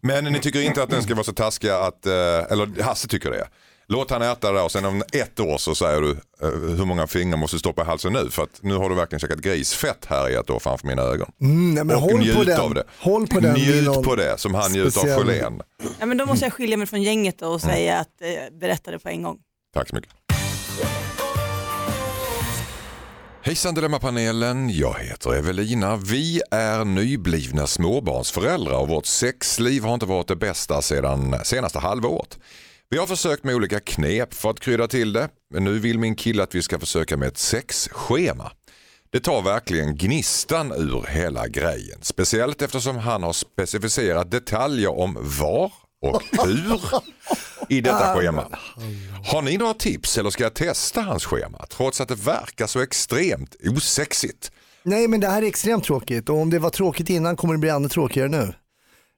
[0.00, 2.12] men ni tycker inte att den ska vara så taskiga att, eh,
[2.52, 3.46] eller Hasse tycker det.
[3.86, 6.84] Låt han äta det där och sen om ett år så säger du eh, hur
[6.84, 9.38] många fingrar måste du stoppa i halsen nu för att nu har du verkligen käkat
[9.38, 11.32] grisfett här i ett år framför mina ögon.
[11.40, 12.60] Mm, nej, men och håll njut på den.
[12.60, 12.84] av det.
[12.98, 13.54] Håll på den.
[13.54, 15.60] Njut på det som han njuter av gelén.
[16.00, 18.90] Ja, men då måste jag skilja mig från gänget då och säga att eh, berätta
[18.90, 19.38] det på en gång.
[19.74, 20.10] Tack så mycket.
[23.42, 25.96] Hejsan Dilemmapanelen, jag heter Evelina.
[25.96, 32.38] Vi är nyblivna småbarnsföräldrar och vårt sexliv har inte varit det bästa sedan senaste halvåret.
[32.94, 36.14] Vi har försökt med olika knep för att krydda till det, men nu vill min
[36.14, 38.52] kille att vi ska försöka med ett sexschema.
[39.12, 45.72] Det tar verkligen gnistan ur hela grejen, speciellt eftersom han har specificerat detaljer om var
[46.02, 46.80] och hur
[47.68, 48.46] i detta schema.
[49.24, 52.80] Har ni några tips eller ska jag testa hans schema trots att det verkar så
[52.80, 54.52] extremt osexigt?
[54.82, 57.58] Nej men det här är extremt tråkigt och om det var tråkigt innan kommer det
[57.58, 58.54] bli ännu tråkigare nu.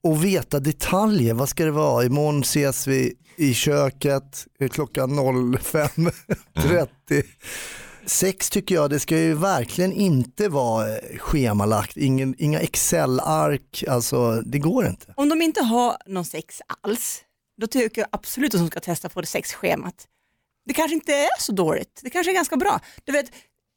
[0.06, 2.04] Och veta detaljer, vad ska det vara?
[2.04, 7.24] Imorgon ses vi i köket eh, klockan 05.30.
[8.06, 14.40] Sex tycker jag, det ska ju verkligen inte vara eh, schemalagt, Ingen, inga Excel-ark, alltså
[14.40, 15.14] det går inte.
[15.16, 17.20] Om de inte har någon sex alls,
[17.60, 20.06] då tycker jag absolut att de ska testa på det sexschemat.
[20.66, 22.80] Det kanske inte är så dåligt, det kanske är ganska bra.
[23.04, 23.30] Du vet,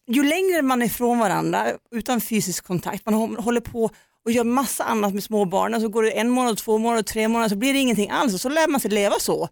[0.08, 3.90] ju längre man är ifrån varandra utan fysisk kontakt, man håller på
[4.30, 7.50] och gör massa annat med småbarnen, så går det en månad, två månader, tre månader,
[7.50, 9.50] så blir det ingenting alls och så lär man sig leva så,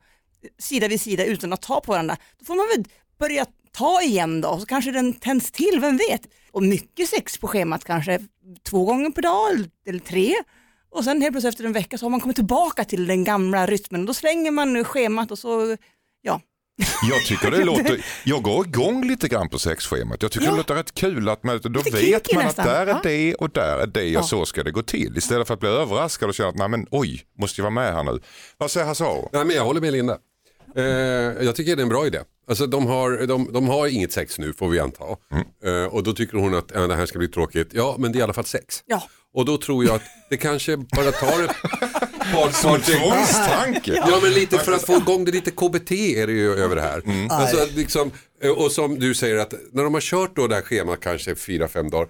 [0.59, 2.17] sida vid sida utan att ta på varandra.
[2.39, 2.85] Då får man väl
[3.19, 6.21] börja ta igen då, så kanske den tänds till, vem vet?
[6.51, 8.19] Och mycket sex på schemat kanske
[8.69, 10.35] två gånger per dag eller- tre.
[10.89, 13.65] Och sen helt plötsligt efter en vecka så har man kommit tillbaka till den gamla
[13.65, 14.05] rytmen.
[14.05, 15.77] Då slänger man nu schemat och så.
[17.09, 20.21] Jag tycker det låter, jag går igång lite grann på sexschemat.
[20.21, 20.51] Jag tycker Ja.
[20.51, 22.67] det låter rätt kul att man, då vet man nästan.
[22.67, 22.99] att där är Ja.
[23.03, 24.19] det och där är det Ja.
[24.19, 25.17] och så ska det gå till.
[25.17, 27.93] Istället för att bli överraskad och känna att nej men oj, måste jag vara med
[27.93, 28.19] här nu.
[28.57, 29.03] Vad säger Hasse?
[29.33, 30.17] Nej, men jag håller med Linda.
[30.75, 30.83] Eh,
[31.45, 32.19] jag tycker det är en bra idé.
[32.49, 35.03] Alltså, de, har, de, de har inget sex nu får vi anta.
[35.65, 37.69] Eh, och då tycker hon att äh, det här ska bli tråkigt.
[37.71, 38.83] Ja, men det är i alla fall sex.
[38.85, 39.03] Ja.
[39.33, 41.41] Och då tror jag att det kanske bara tar
[42.33, 43.93] par Tvångstanke.
[43.95, 46.81] Ja men lite för att få igång det lite KBT är det ju över det
[46.81, 47.01] här.
[47.29, 48.11] Alltså, att liksom,
[48.43, 51.35] eh, och som du säger att när de har kört då det här schemat kanske
[51.35, 52.07] fyra fem dagar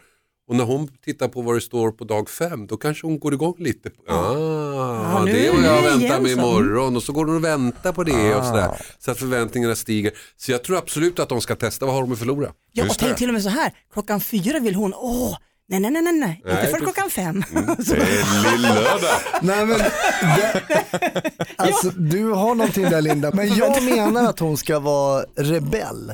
[0.50, 3.34] och när hon tittar på vad det står på dag fem då kanske hon går
[3.34, 3.90] igång lite.
[4.10, 6.28] Ah, nu det är vad jag väntar så.
[6.28, 8.82] imorgon och så går hon och väntar på det och sådär.
[9.00, 10.12] Så att förväntningarna stiger.
[10.38, 12.52] Så jag tror absolut att de ska testa, vad har de att förlora?
[12.72, 15.38] ja och tänk till och med så här, klockan fyra vill hon, åh,
[15.70, 16.42] nej nej nej nej, nej.
[16.46, 17.44] inte förrän klockan fem.
[17.78, 19.20] Det är lillördag.
[19.42, 20.62] Nej, men, det,
[21.56, 26.14] alltså, du har någonting där Linda, men jag menar att hon ska vara rebell.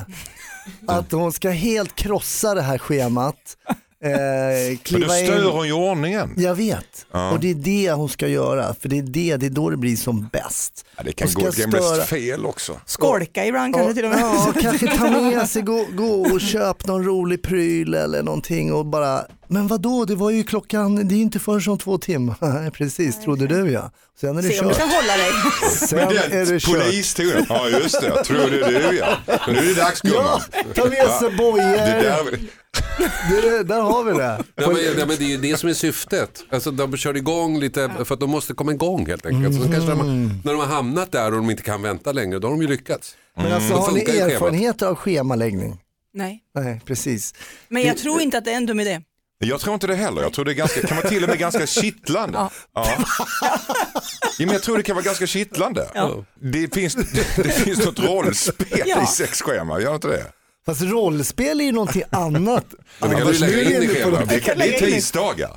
[0.86, 3.56] Att hon ska helt krossa det här schemat.
[4.04, 5.44] Eh, Men då kliva stör in.
[5.52, 6.34] hon ju ordningen.
[6.36, 9.50] Jag vet, och det är det hon ska göra, för det är det, det är
[9.50, 10.84] då det blir som bäst.
[10.96, 12.80] Ja, det kan gå ska det kan bli störa- fel också.
[12.86, 14.20] Skolka ibland kanske till och med.
[14.20, 18.86] Ja, kanske ta med sig, gå, gå och köp någon rolig pryl eller någonting och
[18.86, 20.04] bara, men vad då?
[20.04, 22.70] det var ju klockan, det är inte förrän om två timmar.
[22.74, 23.90] Precis, trodde du ja.
[24.20, 24.78] Sen är det Se om du kört.
[24.80, 25.32] kan hålla dig.
[25.70, 26.74] Sen är det kört.
[26.84, 29.16] Polistonen, ja just det, trodde du ja.
[29.48, 30.40] Nu är det dags Ja, gumman.
[30.74, 32.38] ta med sig bojor.
[32.98, 34.44] Där, Det, där har vi det.
[34.54, 36.44] Ja, men, ja, men det är ju det som är syftet.
[36.50, 39.54] Alltså, de kör igång lite för att de måste komma igång helt enkelt.
[39.62, 42.48] Så kanske de, när de har hamnat där och de inte kan vänta längre, då
[42.48, 43.16] har de ju lyckats.
[43.36, 45.80] Men alltså, Då har ni erfarenheter av schemaläggning?
[46.14, 47.34] Nej, Nej, precis.
[47.68, 49.00] men jag tror inte att det är en dum idé.
[49.38, 50.22] jag tror inte det heller.
[50.22, 52.38] Jag tror det är ganska, kan vara till och med ganska kittlande.
[52.38, 52.50] Ja.
[52.74, 53.04] Ja.
[54.38, 55.88] Ja, men jag tror det kan vara ganska kittlande.
[56.40, 59.02] Det, finns, det, det finns något rollspel Ja.
[59.02, 60.24] i sexschema, gör inte det?
[60.66, 62.64] Fast rollspel är ju någonting annat.
[62.98, 64.28] Men det kan du lägga in i schemat.
[64.28, 65.50] Det, kan, det är tisdagar.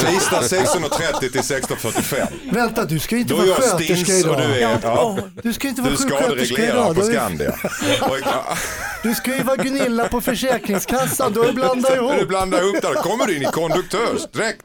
[0.00, 2.26] Tisdag 16.30 till 16.45.
[2.52, 4.48] Vänta, du ska ju inte Då vara jag sköterska stins och idag.
[4.48, 4.78] du är...
[4.82, 6.94] Ja, Du ska ju inte du vara är sjuksköterska idag.
[6.94, 7.50] på Du, är- Skandia.
[8.10, 8.56] Och, ja,
[9.02, 11.32] du ska ju vara Gunilla på Försäkringskassan.
[11.32, 12.28] Du har ju blandat du ihop.
[12.28, 14.62] blandar ihop där, kommer du in i konduktörsdräkt.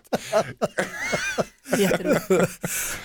[1.78, 2.52] Jätteroligt.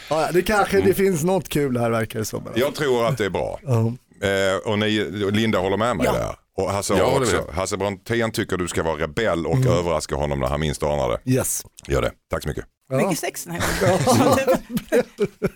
[0.08, 2.48] Ja, det kanske det finns något kul här verkar det som.
[2.54, 3.60] Jag tror att det är bra.
[3.62, 3.92] Ja.
[4.28, 4.90] Eh, och ni,
[5.32, 6.12] Linda håller med mig Ja.
[6.12, 6.34] där.
[6.56, 7.50] Och Hasse, håller också.
[7.52, 11.30] Hasse Brontén tycker du ska vara rebell och överraska honom när han minst anar det.
[11.32, 11.64] Yes.
[11.88, 12.12] Gör det.
[12.30, 12.64] Tack så mycket.
[12.92, 14.38] Mycket sex den här gången.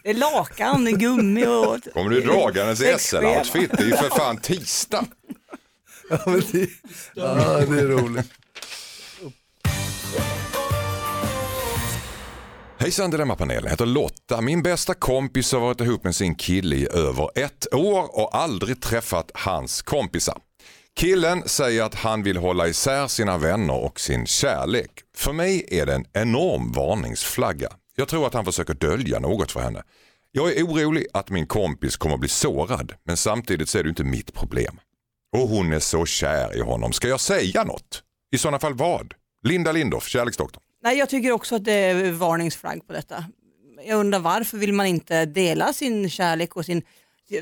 [0.02, 1.92] Det är lakan, det är gummi och...
[1.94, 2.84] Kommer du dragandes i.
[2.98, 3.70] SL-outfit?
[3.76, 5.04] Det är ju för fan tisdag.
[6.10, 6.68] Ja, men det,
[7.14, 7.34] ja,
[7.68, 8.26] det är roligt.
[12.78, 14.40] Hejsan Dilemmapanelen, jag heter Lotta.
[14.40, 18.82] Min bästa kompis har varit ihop med sin kille i över ett år och aldrig
[18.82, 20.38] träffat hans kompisar.
[20.98, 24.90] Killen säger att han vill hålla isär sina vänner och sin kärlek.
[25.16, 27.68] För mig är det en enorm varningsflagga.
[27.96, 29.82] Jag tror att han försöker dölja något för henne.
[30.32, 33.90] Jag är orolig att min kompis kommer bli sårad, men samtidigt så är det ju
[33.90, 34.80] inte mitt problem.
[35.32, 36.92] Och hon är så kär i honom.
[36.92, 38.02] Ska jag säga något?
[38.32, 39.14] I sådana fall vad?
[39.42, 40.62] Linda Lindorff, kärleksdoktorn.
[40.82, 43.24] Nej, jag tycker också att det är varningsflagg på detta.
[43.86, 46.82] Jag undrar varför vill man inte dela sin kärlek och sin,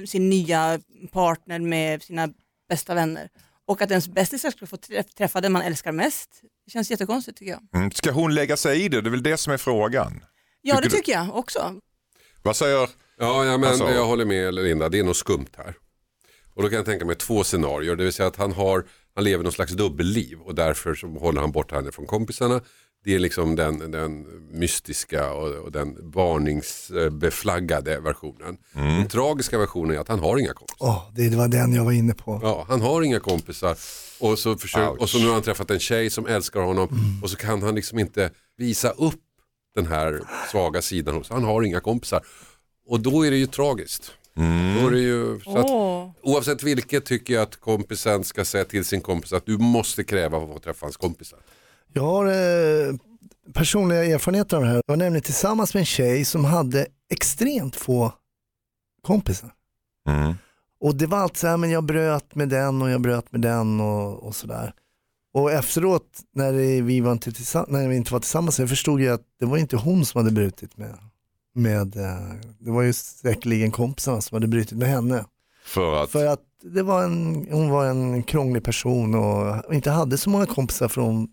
[0.07, 0.81] sin nya
[1.13, 2.29] partner med sina
[2.69, 3.29] bästa vänner?
[3.67, 6.31] Och att ens bästisar ska få träff- träffa den man älskar mest,
[6.65, 7.61] det känns jättekonstigt tycker jag.
[7.81, 7.91] Mm.
[7.91, 9.01] Ska hon lägga sig i det?
[9.01, 10.25] Det är väl det som är frågan.
[10.63, 10.97] Ja, Tycker det du?
[10.97, 11.75] tycker jag också.
[12.43, 12.89] Vad säger
[13.19, 15.75] Ja, ja men Alltså- jag håller med Linda, det är något skumt här.
[16.55, 19.25] Och då kan jag tänka mig två scenarier, det vill säga att han, har, han
[19.25, 22.61] lever någon slags dubbelliv och därför så håller han bort henne från kompisarna.
[23.05, 28.57] Det är liksom den, den mystiska och, och den varningsbeflaggade versionen.
[28.73, 30.87] Den tragiska versionen är att han har inga kompisar.
[30.87, 32.41] Åh, det var den jag var inne på.
[32.43, 33.77] Ja, han har inga kompisar
[34.21, 36.89] och så, försöker, och så nu har han träffat en tjej som älskar honom
[37.23, 39.21] och så kan han liksom inte visa upp
[39.75, 42.23] den här svaga sidan hos Han har inga kompisar.
[42.87, 44.13] Och då är det ju tragiskt.
[44.35, 46.11] Då är det ju, så att, Åh.
[46.23, 50.39] oavsett vilket tycker jag att kompisen ska säga till sin kompis att du måste kräva
[50.39, 51.39] att få träffa hans kompisar.
[51.97, 52.95] Jag har eh,
[53.53, 54.75] personliga erfarenheter av det här.
[54.75, 58.13] Jag var nämligen tillsammans med en tjej som hade extremt få
[59.03, 59.51] kompisar.
[60.09, 60.35] Mm.
[60.81, 63.41] Och det var allt så här, men jag bröt med den och jag bröt med
[63.41, 64.73] den och, och sådär.
[65.35, 67.33] Och efteråt när, det, vi var inte
[67.69, 70.35] när vi inte var tillsammans så förstod jag att det var inte hon som hade
[70.35, 70.99] brutit med,
[71.55, 75.25] med eh, det var ju säkerligen kompisarna som hade brutit med henne.
[75.65, 80.19] För att, För att det var en, hon var en krånglig person och inte hade
[80.19, 81.29] så många kompisar för hon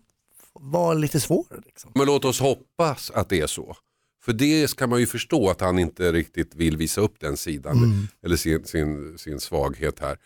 [0.62, 1.46] var lite svår.
[1.66, 1.92] Liksom.
[1.94, 3.76] Men låt oss hoppas att det är så.
[4.24, 8.08] För det ska man ju förstå att han inte riktigt vill visa upp den sidan.
[8.24, 10.16] Eller sin, sin, sin svaghet här.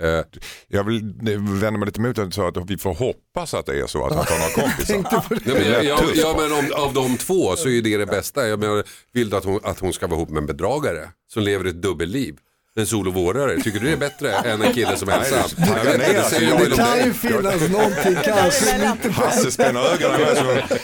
[0.00, 0.24] Eh,
[0.68, 3.80] jag vill vända mig lite mot att du sa att vi får hoppas att det
[3.80, 4.94] är så att han tar några kompisar.
[5.12, 6.16] Nej, men, Det lät ja, tufft.
[6.16, 8.48] ja, men om, av de två så är det det bästa.
[8.48, 11.42] Jag menar, vill du att hon, att hon ska vara ihop med en bedragare som
[11.42, 12.36] lever ett dubbelliv?
[12.76, 15.50] En solovårare, tycker du det är bättre än en kille som är ensam?
[15.58, 20.20] inte, ner, det alltså, jag Det kan ju finnas någonting kanske lite Hasse spänner ögonen
[20.20, 20.76] med så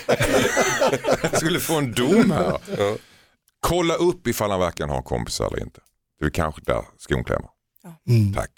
[1.23, 2.59] jag skulle få en dom här.
[2.79, 2.97] Ja.
[3.61, 5.81] Kolla upp ifall han verkligen har kompisar eller inte.
[6.21, 7.49] Det är kanske där skon klämmer.
[8.09, 8.35] Mm.
[8.35, 8.51] Tack.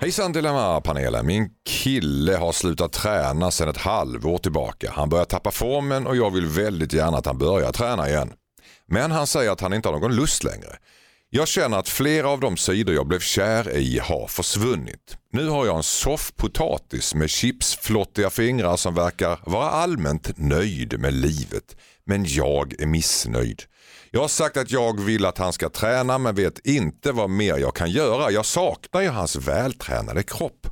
[0.00, 1.26] Hejsan Dilemma-panelen.
[1.26, 4.92] Min kille har slutat träna sedan ett halvår tillbaka.
[4.94, 8.32] Han börjar tappa formen och jag vill väldigt gärna att han börjar träna igen.
[8.92, 10.76] Men han säger att han inte har någon lust längre.
[11.30, 15.16] Jag känner att flera av de sidor jag blev kär i har försvunnit.
[15.32, 21.76] Nu har jag en soffpotatis med chipsflottiga fingrar som verkar vara allmänt nöjd med livet.
[22.04, 23.62] Men jag är missnöjd.
[24.10, 27.58] Jag har sagt att jag vill att han ska träna men vet inte vad mer
[27.58, 28.30] jag kan göra.
[28.30, 30.66] Jag saknar ju hans vältränade kropp.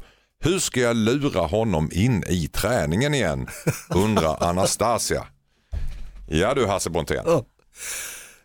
[0.44, 3.48] Hur ska jag lura honom in i träningen igen?
[3.94, 5.26] Undrar Anastasia.
[6.28, 7.24] Ja du Hasse Brontén.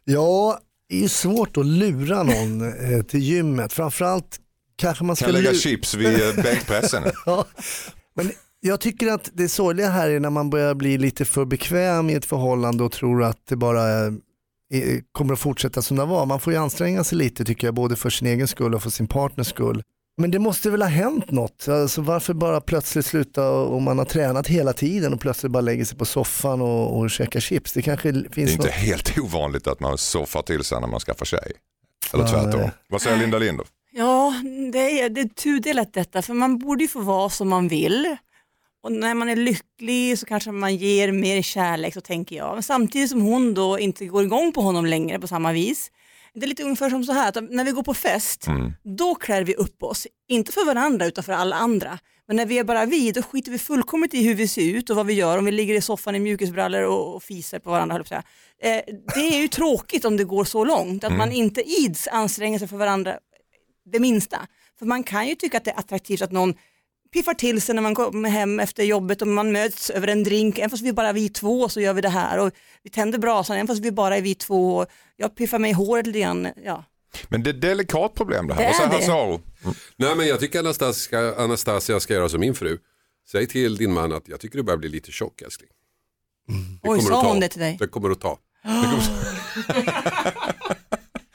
[0.03, 0.59] Ja,
[0.89, 2.61] det är ju svårt att lura någon
[2.93, 3.73] eh, till gymmet.
[3.73, 4.39] Framförallt
[4.75, 7.03] kanske man ska Kan lägga chips vid eh, bänkpressen.
[7.25, 7.45] Ja,
[8.15, 12.09] men jag tycker att det sorgliga här är när man börjar bli lite för bekväm
[12.09, 14.11] i ett förhållande och tror att det bara eh,
[15.11, 16.25] kommer att fortsätta som det var.
[16.25, 18.89] Man får ju anstränga sig lite tycker jag, både för sin egen skull och för
[18.89, 19.83] sin partners skull.
[20.17, 21.67] Men det måste väl ha hänt något?
[21.67, 25.85] Alltså, varför bara plötsligt sluta om man har tränat hela tiden och plötsligt bara lägger
[25.85, 27.73] sig på soffan och, och käkar chips?
[27.73, 28.71] Det kanske Det är finns inte något.
[28.75, 31.51] helt ovanligt att man soffar till sig när man skaffar tjej.
[32.13, 32.59] Eller Ja, tvärtom.
[32.61, 32.71] nej.
[32.89, 33.67] Vad säger Linda Lindorff?
[33.91, 34.33] Ja,
[34.73, 38.15] det är, det är tudelat detta, för man borde ju få vara som man vill.
[38.83, 42.53] Och när man är lycklig så kanske man ger mer kärlek, så tänker jag.
[42.53, 45.91] Men samtidigt som hon då inte går igång på honom längre på samma vis.
[46.35, 48.71] Det är lite ungefär som så här, att när vi går på fest, Mm.
[48.97, 50.07] då klär vi upp oss.
[50.27, 51.99] Inte för varandra utan för alla andra.
[52.27, 54.89] Men när vi är bara vi, då skiter vi fullkomligt i hur vi ser ut
[54.89, 55.37] och vad vi gör.
[55.37, 58.23] Om vi ligger i soffan i mjukisbrallor och, och fiser på varandra, höll jag.
[58.77, 58.83] Eh,
[59.15, 62.67] det är ju tråkigt om det går så långt, att man inte ids anstränger sig
[62.67, 63.17] för varandra
[63.91, 64.47] det minsta.
[64.79, 66.53] För man kan ju tycka att det är attraktivt att någon
[67.15, 70.57] piffar till sig när man kommer hem efter jobbet och man möts över en drink,
[70.57, 72.51] även fast vi bara är vi två så gör vi det här och
[72.83, 75.73] vi tänder brasan, även fast vi bara är vi två och jag piffar mig i
[75.73, 76.47] håret lite grann.
[76.63, 76.83] Ja.
[77.27, 78.61] Men det är ett delikat problem det här.
[78.61, 78.97] Det Vad säger är det.
[78.97, 79.41] Hasse Aro?
[79.95, 82.77] Nej men jag tycker Anastasia, Anastasia ska göra som min fru.
[83.31, 85.69] Säg till din man att jag tycker du börjar bli lite tjock älskling.
[86.83, 87.77] Det Oj, sa hon det till dig?
[87.79, 88.39] Det kommer att ta.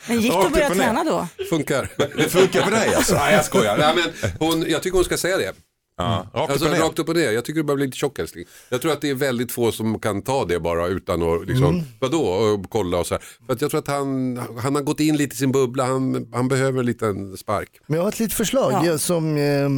[0.09, 1.29] Men gick det att börja och träna då?
[1.51, 1.89] Funkar.
[2.17, 3.15] Det funkar för dig alltså?
[3.15, 3.79] Nej jag skojar.
[3.79, 5.55] Nej, men hon, jag tycker hon ska säga det.
[6.03, 7.31] Ja, rakt Alltså, upp rakt upp och ner.
[7.31, 8.45] Jag tycker du börjar bli lite tjock älskling.
[8.69, 11.65] Jag tror att det är väldigt få som kan ta det bara utan att liksom,
[11.67, 11.83] Mm.
[12.01, 13.23] vadå, och kolla och så här.
[13.47, 16.29] För att jag tror att han, han har gått in lite i sin bubbla, han,
[16.33, 17.69] han behöver en liten spark.
[17.87, 18.99] Men jag har ett litet förslag Ja.
[18.99, 19.69] som eh,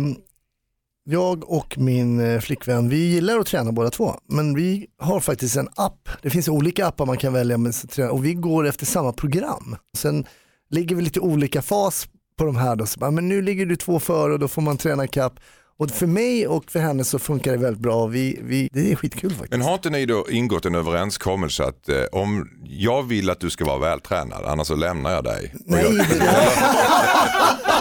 [1.05, 4.15] jag och min eh, flickvän, vi gillar att träna båda två.
[4.29, 7.75] Men vi har faktiskt en app, det finns olika appar man kan välja med,
[8.11, 9.77] och vi går efter samma program.
[9.97, 10.25] Sen
[10.71, 12.09] ligger vi lite olika fas
[12.39, 14.63] på de här då, så bara, men nu ligger du två före och då får
[14.63, 15.41] man träna kapp.
[15.79, 18.07] Och för mig och för henne så funkar det väldigt bra.
[18.07, 19.51] Vi, vi, det är skitkul faktiskt.
[19.51, 23.51] Men har inte ni då ingått en överenskommelse att eh, om jag vill att du
[23.51, 25.55] ska vara vältränad annars så lämnar jag dig?
[25.67, 26.07] Nej, jag,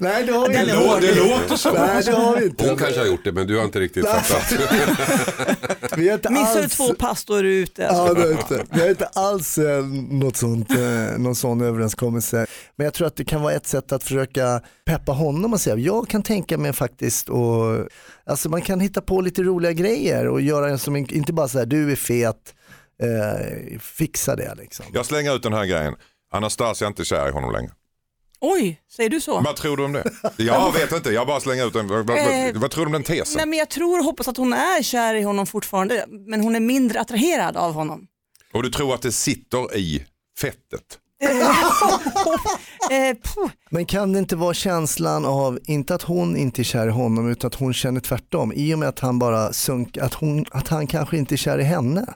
[0.00, 1.00] Nej, det har vi inte.
[1.00, 1.72] det låter så.
[1.72, 2.68] Nej, det har vi inte.
[2.68, 4.52] Hon kanske har gjort det men du har inte riktigt fattat.
[5.96, 6.76] Vi har inte Missar du alls...
[6.76, 7.82] två pass då är du ute.
[7.82, 8.64] Ja, det är inte.
[8.70, 12.46] Vi har inte alls eh, något sånt, eh, någon sån överenskommelse.
[12.76, 15.76] Men jag tror att det kan vara ett sätt att försöka peppa honom och säga,
[15.76, 17.88] jag kan tänka mig faktiskt och
[18.26, 21.58] alltså man kan hitta på lite roliga grejer och göra en som, inte bara så
[21.58, 22.54] här, du är fet,
[23.02, 24.86] eh, fixa det liksom.
[24.92, 25.94] Jag slänger ut den här grejen.
[26.32, 27.72] Anastasia är inte kär i honom längre.
[28.44, 29.40] Oj, säger du så?
[29.40, 30.04] Vad tror du om det?
[30.36, 31.88] Jag vet inte, jag bara slänger ut den.
[31.88, 33.34] Vad, vad, Eh, vad tror du om den tesen?
[33.36, 36.56] Nej, men jag tror och hoppas att hon är kär i honom fortfarande, men hon
[36.56, 38.06] är mindre attraherad av honom.
[38.52, 40.04] Och du tror att det sitter i
[40.40, 40.98] fettet?
[42.90, 43.50] Eh, puh.
[43.70, 47.30] Men kan det inte vara känslan av, inte att hon inte är kär i honom
[47.30, 50.68] utan att hon känner tvärtom i och med att han bara sunk, att, hon, att
[50.68, 52.06] han kanske inte är kär i henne.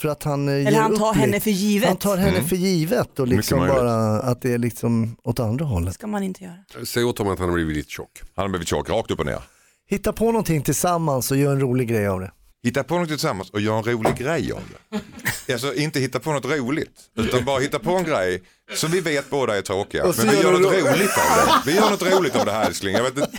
[0.00, 1.20] För att han eh, Eller han upp tar lite.
[1.20, 1.88] henne för givet.
[1.88, 5.94] Han tar henne för givet och liksom bara att det är liksom åt andra hållet.
[5.94, 6.86] ska man inte göra.
[6.86, 8.22] Säg åt honom att han har blivit lite tjock.
[8.36, 9.40] Han har blivit tjock, rakt upp och ner.
[9.88, 12.30] Hitta på någonting tillsammans och gör en rolig grej av det.
[12.64, 14.60] Hitta på något tillsammans och gör en rolig grej av
[15.46, 15.52] det.
[15.52, 18.42] Alltså inte hitta på något roligt, utan bara hitta på en grej
[18.74, 20.04] som vi vet båda är tråkiga.
[20.16, 21.70] Men vi gör något ro- roligt av det.
[21.70, 22.94] Vi gör något roligt av det här älskling.
[22.94, 23.30] Jag vet inte.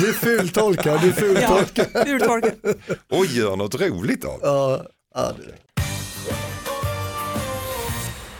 [0.00, 1.06] Du fultolkar, du
[1.40, 1.64] Ja,
[2.04, 2.54] fultolkar.
[3.10, 4.46] Och gör något roligt av det.
[4.46, 4.82] Ja,
[5.14, 5.54] ja, det-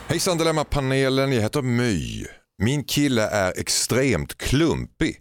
[0.07, 2.25] Hejsan Dilemma-panelen, jag heter My.
[2.57, 5.17] Min kille är extremt klumpig.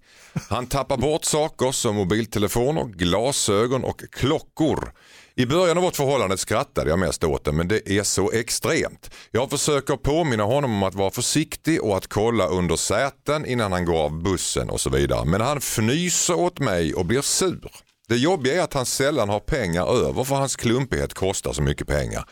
[0.48, 4.92] Han tappar bort saker som mobiltelefoner, glasögon och klockor.
[5.36, 9.10] I början av vårt förhållande skrattade jag mest åt det men det är så extremt.
[9.30, 13.84] Jag försöker påminna honom om att vara försiktig och att kolla under säten innan han
[13.84, 15.24] går av bussen och så vidare.
[15.24, 17.70] Men han fnyser åt mig och blir sur.
[18.10, 21.86] Det jobbiga är att han sällan har pengar över för hans klumpighet kostar så mycket
[21.86, 22.24] pengar.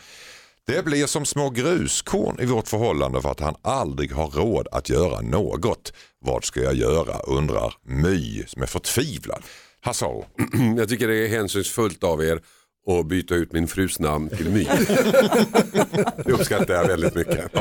[0.67, 4.89] Det blir som små gruskorn i vårt förhållande för att han aldrig har råd att
[4.89, 5.93] göra något.
[6.21, 9.43] Vad ska jag göra undrar My som är förtvivlad.
[9.81, 10.27] Hasse Aro,
[10.77, 12.41] Jag tycker det är hänsynsfullt av er
[12.89, 14.65] att byta ut min frus namn till My.
[16.25, 17.53] Det uppskattar jag väldigt mycket.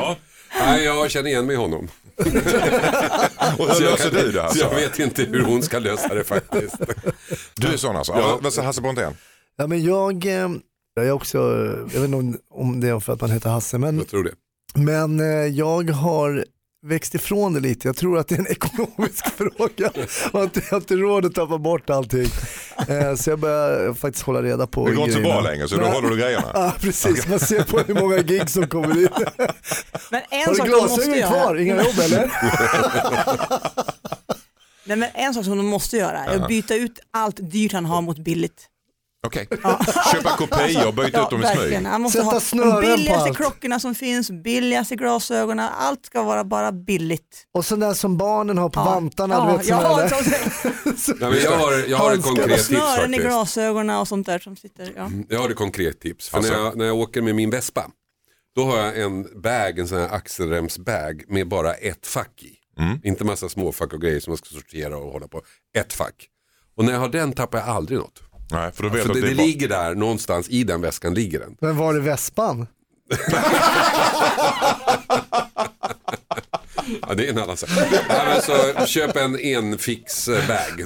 [0.60, 1.88] Nej, jag känner igen mig i honom.
[2.18, 6.14] och hur Så jag, löser du det så jag vet inte hur hon ska lösa
[6.14, 6.74] det faktiskt.
[7.54, 8.12] Du är sån alltså?
[8.12, 8.18] Ja.
[8.20, 8.38] Ja.
[8.42, 9.12] Vad säger Hasse Brontén?
[9.56, 10.48] ja men jag, eh,
[10.94, 11.38] jag är också,
[11.92, 14.24] jag vet inte om- om det är för att man heter Hasse, men, Jag tror
[14.24, 14.34] det.
[14.74, 16.44] men eh, jag har
[16.86, 17.88] växt ifrån det lite.
[17.88, 19.90] Jag tror att det är en ekonomisk fråga
[20.32, 22.26] och att jag har inte råd att tappa bort allting.
[22.88, 25.76] Eh, Så jag börjar faktiskt hålla reda på Det går inte så bra längre så
[25.76, 25.90] då Nej.
[25.92, 26.50] håller du grejerna.
[26.54, 29.08] Ja precis, man ser på hur många gig som kommer in.
[30.10, 31.56] Men en Har du sak de måste glasögon kvar?
[31.56, 32.32] Inga jobb eller?
[34.84, 37.84] nej, men en sak som de måste göra är att byta ut allt dyrt han
[37.84, 38.66] har mot billigt.
[39.26, 39.48] Okej,
[40.12, 41.86] köpa kopior och byta ut dem i smyg.
[41.86, 46.22] Han måste Sätta ha snören de på billigaste klockorna som finns, billigaste glasögonen, allt ska
[46.22, 47.44] vara bara billigt.
[47.54, 48.84] Och sån där som barnen har på Ja.
[48.84, 50.10] vantarna, ja, vet jag har där.
[51.20, 53.22] Nej, men jag, har, jag har ett konkret tips snören i faktiskt.
[53.22, 54.92] glasögonen och sånt där som sitter.
[54.96, 55.10] Ja.
[55.28, 56.28] Jag har ett konkret tips.
[56.28, 56.52] För Alltså?
[56.52, 57.90] när, jag, när jag åker med min Vespa,
[58.56, 62.54] då har jag en bag, en sån här axelremsbag med bara ett fack i.
[63.08, 65.42] Inte massa småfack och grejer som man ska sortera och hålla på.
[65.78, 66.28] Ett fack.
[66.76, 68.22] Och när jag har den tappar jag aldrig något.
[68.50, 69.46] Nej, för då vet För du det, att det det bara...
[69.46, 71.56] ligger där någonstans i den väskan ligger den.
[71.60, 72.66] Men var är vespan?
[77.08, 77.70] Ja, det är en annan sak.
[78.08, 80.84] Nej, så, köp en enfix-bag.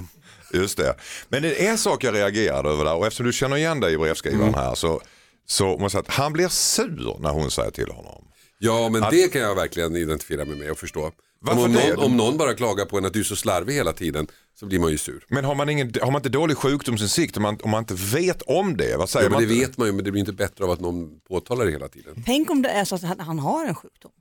[0.53, 0.95] Just det.
[1.29, 3.95] Men det är en sak jag reagerade över där och eftersom du känner igen dig
[3.95, 4.55] i brevskrivaren Mm.
[4.61, 5.01] här så,
[5.47, 8.25] så måste jag säga att han blir sur när hon säger till honom.
[8.59, 11.11] Ja, men det kan jag verkligen identifiera mig med och förstå.
[11.45, 13.93] Varför om, någon, om någon bara klagar på en att du är så slarvig hela
[13.93, 15.25] tiden så blir man ju sur.
[15.29, 18.43] Men har man, ingen, har man inte dålig sjukdomsinsikt om man, om man inte vet
[18.43, 18.97] om det?
[18.97, 19.49] Vad säger Ja, men man?
[19.55, 21.89] det vet man ju, men det blir inte bättre av att någon påtalar det hela
[21.89, 22.23] tiden.
[22.27, 24.13] Tänk om det är så att han, han har en sjukdom.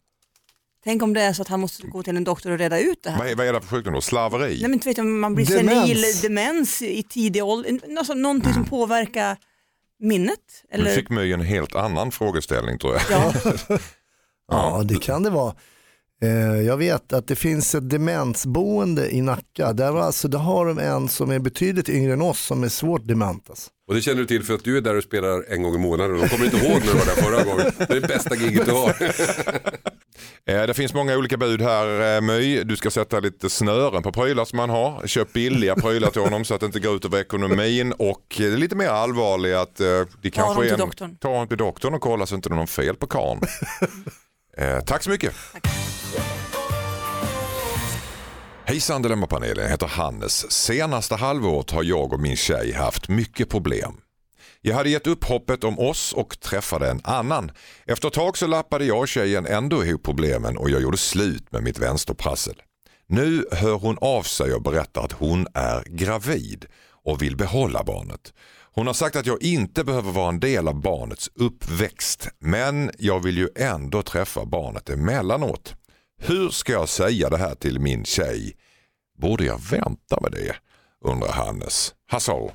[0.83, 3.03] Tänk om det är så att han måste gå till en doktor och reda ut
[3.03, 3.17] det här.
[3.19, 4.01] Vad är, vad är det för sjukdom då?
[4.01, 4.51] Slarveri?
[4.53, 5.79] Nej, men inte vet jag, man blir Demens.
[5.87, 9.37] senil, demens i tidig ålder, alltså, någonting som påverkar
[9.99, 10.39] minnet.
[10.71, 13.01] Nu Eller, fick My en helt annan frågeställning tror jag.
[13.09, 13.33] ja,
[14.51, 15.55] Ja, det kan det vara.
[16.23, 19.73] Eh, Jag vet att det finns ett demensboende i Nacka.
[19.73, 22.69] Där, var alltså, där har de en som är betydligt yngre än oss som är
[22.69, 23.49] svårt dement.
[23.49, 23.69] Alltså.
[23.87, 25.77] Och det känner du till för att du är där och spelar en gång i
[25.77, 27.71] månaden och de kommer inte ihåg när du var där förra gången.
[27.77, 28.95] Det är det bästa giget du har.
[30.45, 32.63] Eh, Det finns många olika bud här eh, My.
[32.63, 35.07] Du ska sätta lite snören på prylar som man har.
[35.07, 37.93] Köp billiga prylar till honom så att det inte går ut över ekonomin.
[37.93, 39.75] Och det är lite mer allvarligt att
[40.21, 40.79] det kanske honom är en...
[40.79, 41.17] doktorn.
[41.17, 43.41] Ta honom till doktorn och kolla så inte det är någon fel på karln.
[44.57, 45.33] eh, tack så mycket.
[48.65, 50.51] Hejsan Dilemmapanelen, jag heter Hannes.
[50.51, 53.93] Senaste halvåret har jag och min tjej haft mycket problem.
[54.61, 57.51] Jag hade gett upp hoppet om oss och träffade en annan.
[57.85, 61.51] Efter ett tag så lappade jag och tjejen ändå ihop problemen och jag gjorde slut
[61.51, 62.61] med mitt vänsterprassel.
[63.07, 66.65] Nu hör hon av sig och berättar att hon är gravid
[67.03, 68.33] och vill behålla barnet.
[68.73, 73.23] Hon har sagt att jag inte behöver vara en del av barnets uppväxt men jag
[73.23, 75.75] vill ju ändå träffa barnet emellanåt.
[76.17, 78.55] Hur ska jag säga det här till min tjej?
[79.17, 80.55] Borde jag vänta med det?
[81.01, 81.93] undrar Hannes.
[82.07, 82.51] Hassao.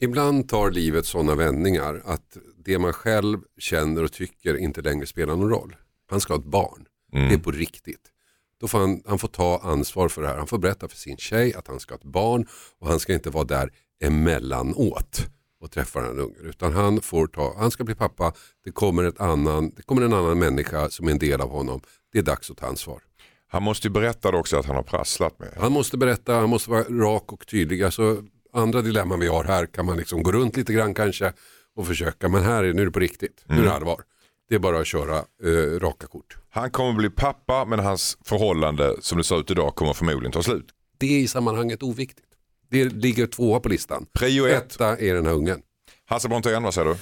[0.00, 5.36] Ibland tar livet sådana vändningar att det man själv känner och tycker inte längre spelar
[5.36, 5.76] någon roll.
[6.10, 6.84] Han ska ha ett barn.
[7.12, 8.12] Det är på riktigt.
[8.60, 10.36] Då får han, han får ta ansvar för det här.
[10.36, 12.46] Han får berätta för sin tjej att han ska ha ett barn
[12.78, 13.70] och han ska inte vara där
[14.04, 15.28] emellanåt
[15.60, 16.44] och träffa den ungen.
[16.44, 18.32] Utan han, får ta, han ska bli pappa,
[18.64, 21.80] det kommer, ett annan, det kommer en annan människa som är en del av honom.
[22.12, 23.02] Det är dags att ta ansvar.
[23.50, 25.48] Han måste ju berätta också att han har prasslat med.
[25.60, 27.82] Han måste berätta, han måste vara rak och tydlig.
[27.82, 28.22] Alltså,
[28.52, 31.32] andra dilemman vi har här kan man liksom gå runt lite grann kanske
[31.76, 32.28] och försöka.
[32.28, 34.02] Men här är, nu är det på riktigt, nu är det allvar.
[34.48, 36.36] Det är bara att köra eh, raka kort.
[36.50, 40.42] Han kommer bli pappa men hans förhållande som det ser ut idag kommer förmodligen ta
[40.42, 40.66] slut.
[40.98, 42.27] Det är i sammanhanget oviktigt.
[42.70, 44.06] Det ligger tvåa på listan.
[44.12, 44.72] Prio ett.
[44.72, 45.60] Etta är den här ungen.
[46.06, 46.96] Hasse Brontén, vad säger du?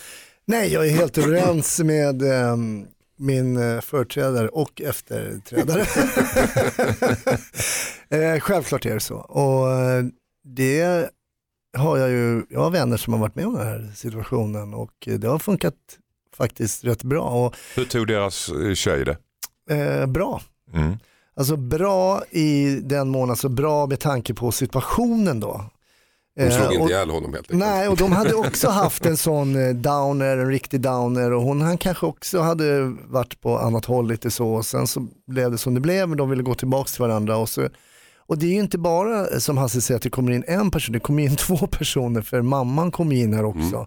[0.45, 2.87] Nej, jag är helt överens med ehm,
[3.19, 5.81] min eh, företrädare och efterträdare.
[8.09, 9.17] eh, självklart är det så.
[9.17, 10.05] Och eh,
[10.45, 11.11] det
[11.77, 14.93] har jag ju, jag har vänner som har varit med om den här situationen och
[15.19, 15.75] det har funkat
[16.37, 17.23] faktiskt rätt bra.
[17.23, 19.17] Och, Hur tog deras eh, tjej det?
[19.75, 20.43] eh, bra.
[20.75, 20.97] Mm.
[21.37, 25.65] Alltså bra i den mån, alltså bra med tanke på situationen då.
[26.37, 27.59] De slog Eh, inte och- ihjäl honom helt enkelt.
[27.71, 31.61] Nej, och de hade också haft en sån eh, downer, en riktig downer och hon
[31.61, 35.59] han kanske också hade varit på annat håll lite så och sen så blev det
[35.59, 37.69] som det blev, men de ville gå tillbaka till varandra och så
[38.29, 40.71] och det är ju inte bara eh, som Hasse säger att det kommer in en
[40.71, 43.87] person, det kommer in två personer för mamman kommer in här också.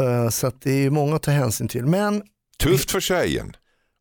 [0.00, 1.86] Eh, Så att det är ju många att ta hänsyn till.
[1.86, 2.22] Men,
[2.62, 3.56] Tufft för tjejen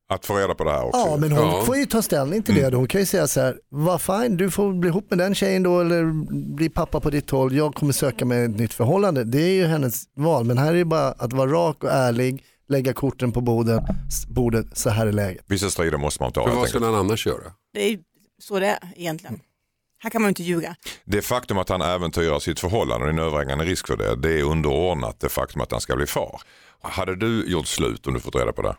[0.09, 0.99] att få reda på det här också.
[0.99, 1.63] ja, men hon Ja.
[1.65, 2.69] får ju ta ställning till det.
[2.69, 2.77] då.
[2.77, 5.63] Hon kan ju säga så här, vad fine, du får bli ihop med den tjejen
[5.63, 6.03] då eller
[6.55, 7.55] bli pappa på ditt håll.
[7.55, 9.23] Jag kommer söka mig ett nytt förhållande.
[9.23, 10.45] Det är ju hennes val.
[10.45, 13.83] Men här är det bara att vara rak och ärlig, lägga korten på bordet,
[14.27, 15.43] bordet så här är läget.
[15.47, 16.41] Vissa strider måste man ta.
[16.41, 17.51] För helt vad skulle han annars göra?
[17.73, 17.99] det är
[18.41, 19.39] så det är egentligen.
[20.03, 20.75] Här kan man inte ljuga.
[21.05, 24.15] Det faktum att han äventyrar sitt förhållande och det är en överhängande risk för det,
[24.15, 26.41] det är underordnat det faktum att han ska bli far.
[26.81, 28.75] Hade du gjort slut om du fått reda på det?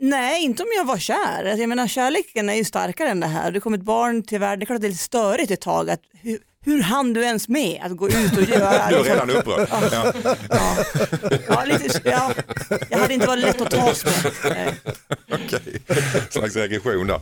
[0.00, 1.44] Nej, inte om jag var kär.
[1.44, 3.50] Alltså, Jag menar kärleken är ju starkare än det här.
[3.50, 5.60] Det kom ett barn till världen, det är klart att det är lite störigt ett
[5.60, 5.90] tag.
[5.90, 8.88] Att, hur, hur hann du ens med att gå ut och göra?
[8.88, 9.68] Du är liksom- redan upprörd.
[9.70, 10.12] Ja.
[10.50, 10.76] Ja,
[11.48, 12.32] ja, lite, ja,
[12.90, 14.32] jag hade inte varit lätt att tas med.
[14.44, 14.74] Nej.
[15.32, 15.82] Okej,
[16.30, 17.20] slags reaktion där.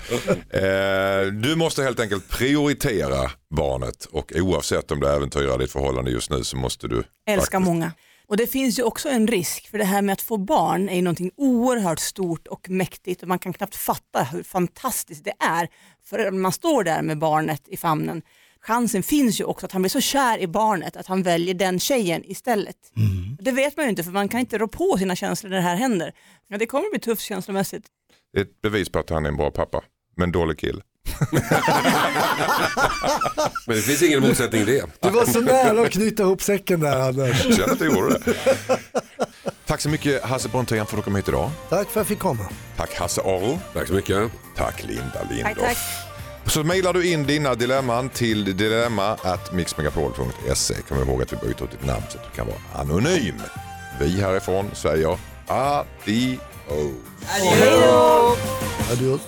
[0.51, 6.31] Eh, du måste helt enkelt prioritera barnet och oavsett om du äventyrar ditt förhållande just
[6.31, 7.93] nu så måste du Älskar faktiskt- många.
[8.33, 10.97] Och det finns ju också en risk för det här med att få barn är
[10.97, 15.69] ju någonting oerhört stort och mäktigt och man kan knappt fatta hur fantastiskt det är.
[16.05, 18.23] För man står där med barnet i famnen.
[18.61, 21.81] Chansen finns ju också att han blir så kär i barnet att han väljer den
[21.81, 22.77] tjejen istället.
[23.39, 25.63] Det vet man ju inte för man kan inte rå på sina känslor när det
[25.63, 26.13] här händer.
[26.49, 27.87] Ja, det kommer bli tufft känslomässigt.
[28.33, 29.85] Det är ett bevis på att han är en bra pappa,
[30.17, 30.83] men dålig kille.
[33.67, 34.85] Men det finns ingen motsättning i det.
[35.01, 37.45] Du var så nära att knyta ihop säcken där Anders.
[37.45, 38.35] Jag känner att du gjorde det.
[39.67, 41.51] Tack så mycket Hasse Brontén för att du kom hit idag.
[41.69, 42.45] Tack för att jag fick komma.
[42.77, 43.59] Tack Hasse Aro.
[43.75, 44.31] Tack så mycket.
[44.57, 45.59] Tack Linda Tack, Lindorff.
[45.61, 45.79] tack.
[46.47, 50.75] Så mejlar du in dina dilemman till dilemma@mixmegapol.se.
[50.89, 53.35] Kom ihåg att vi byter ut ditt namn så att du kan vara anonym.
[54.01, 56.39] Vi härifrån säger adios.
[58.93, 59.21] Adios.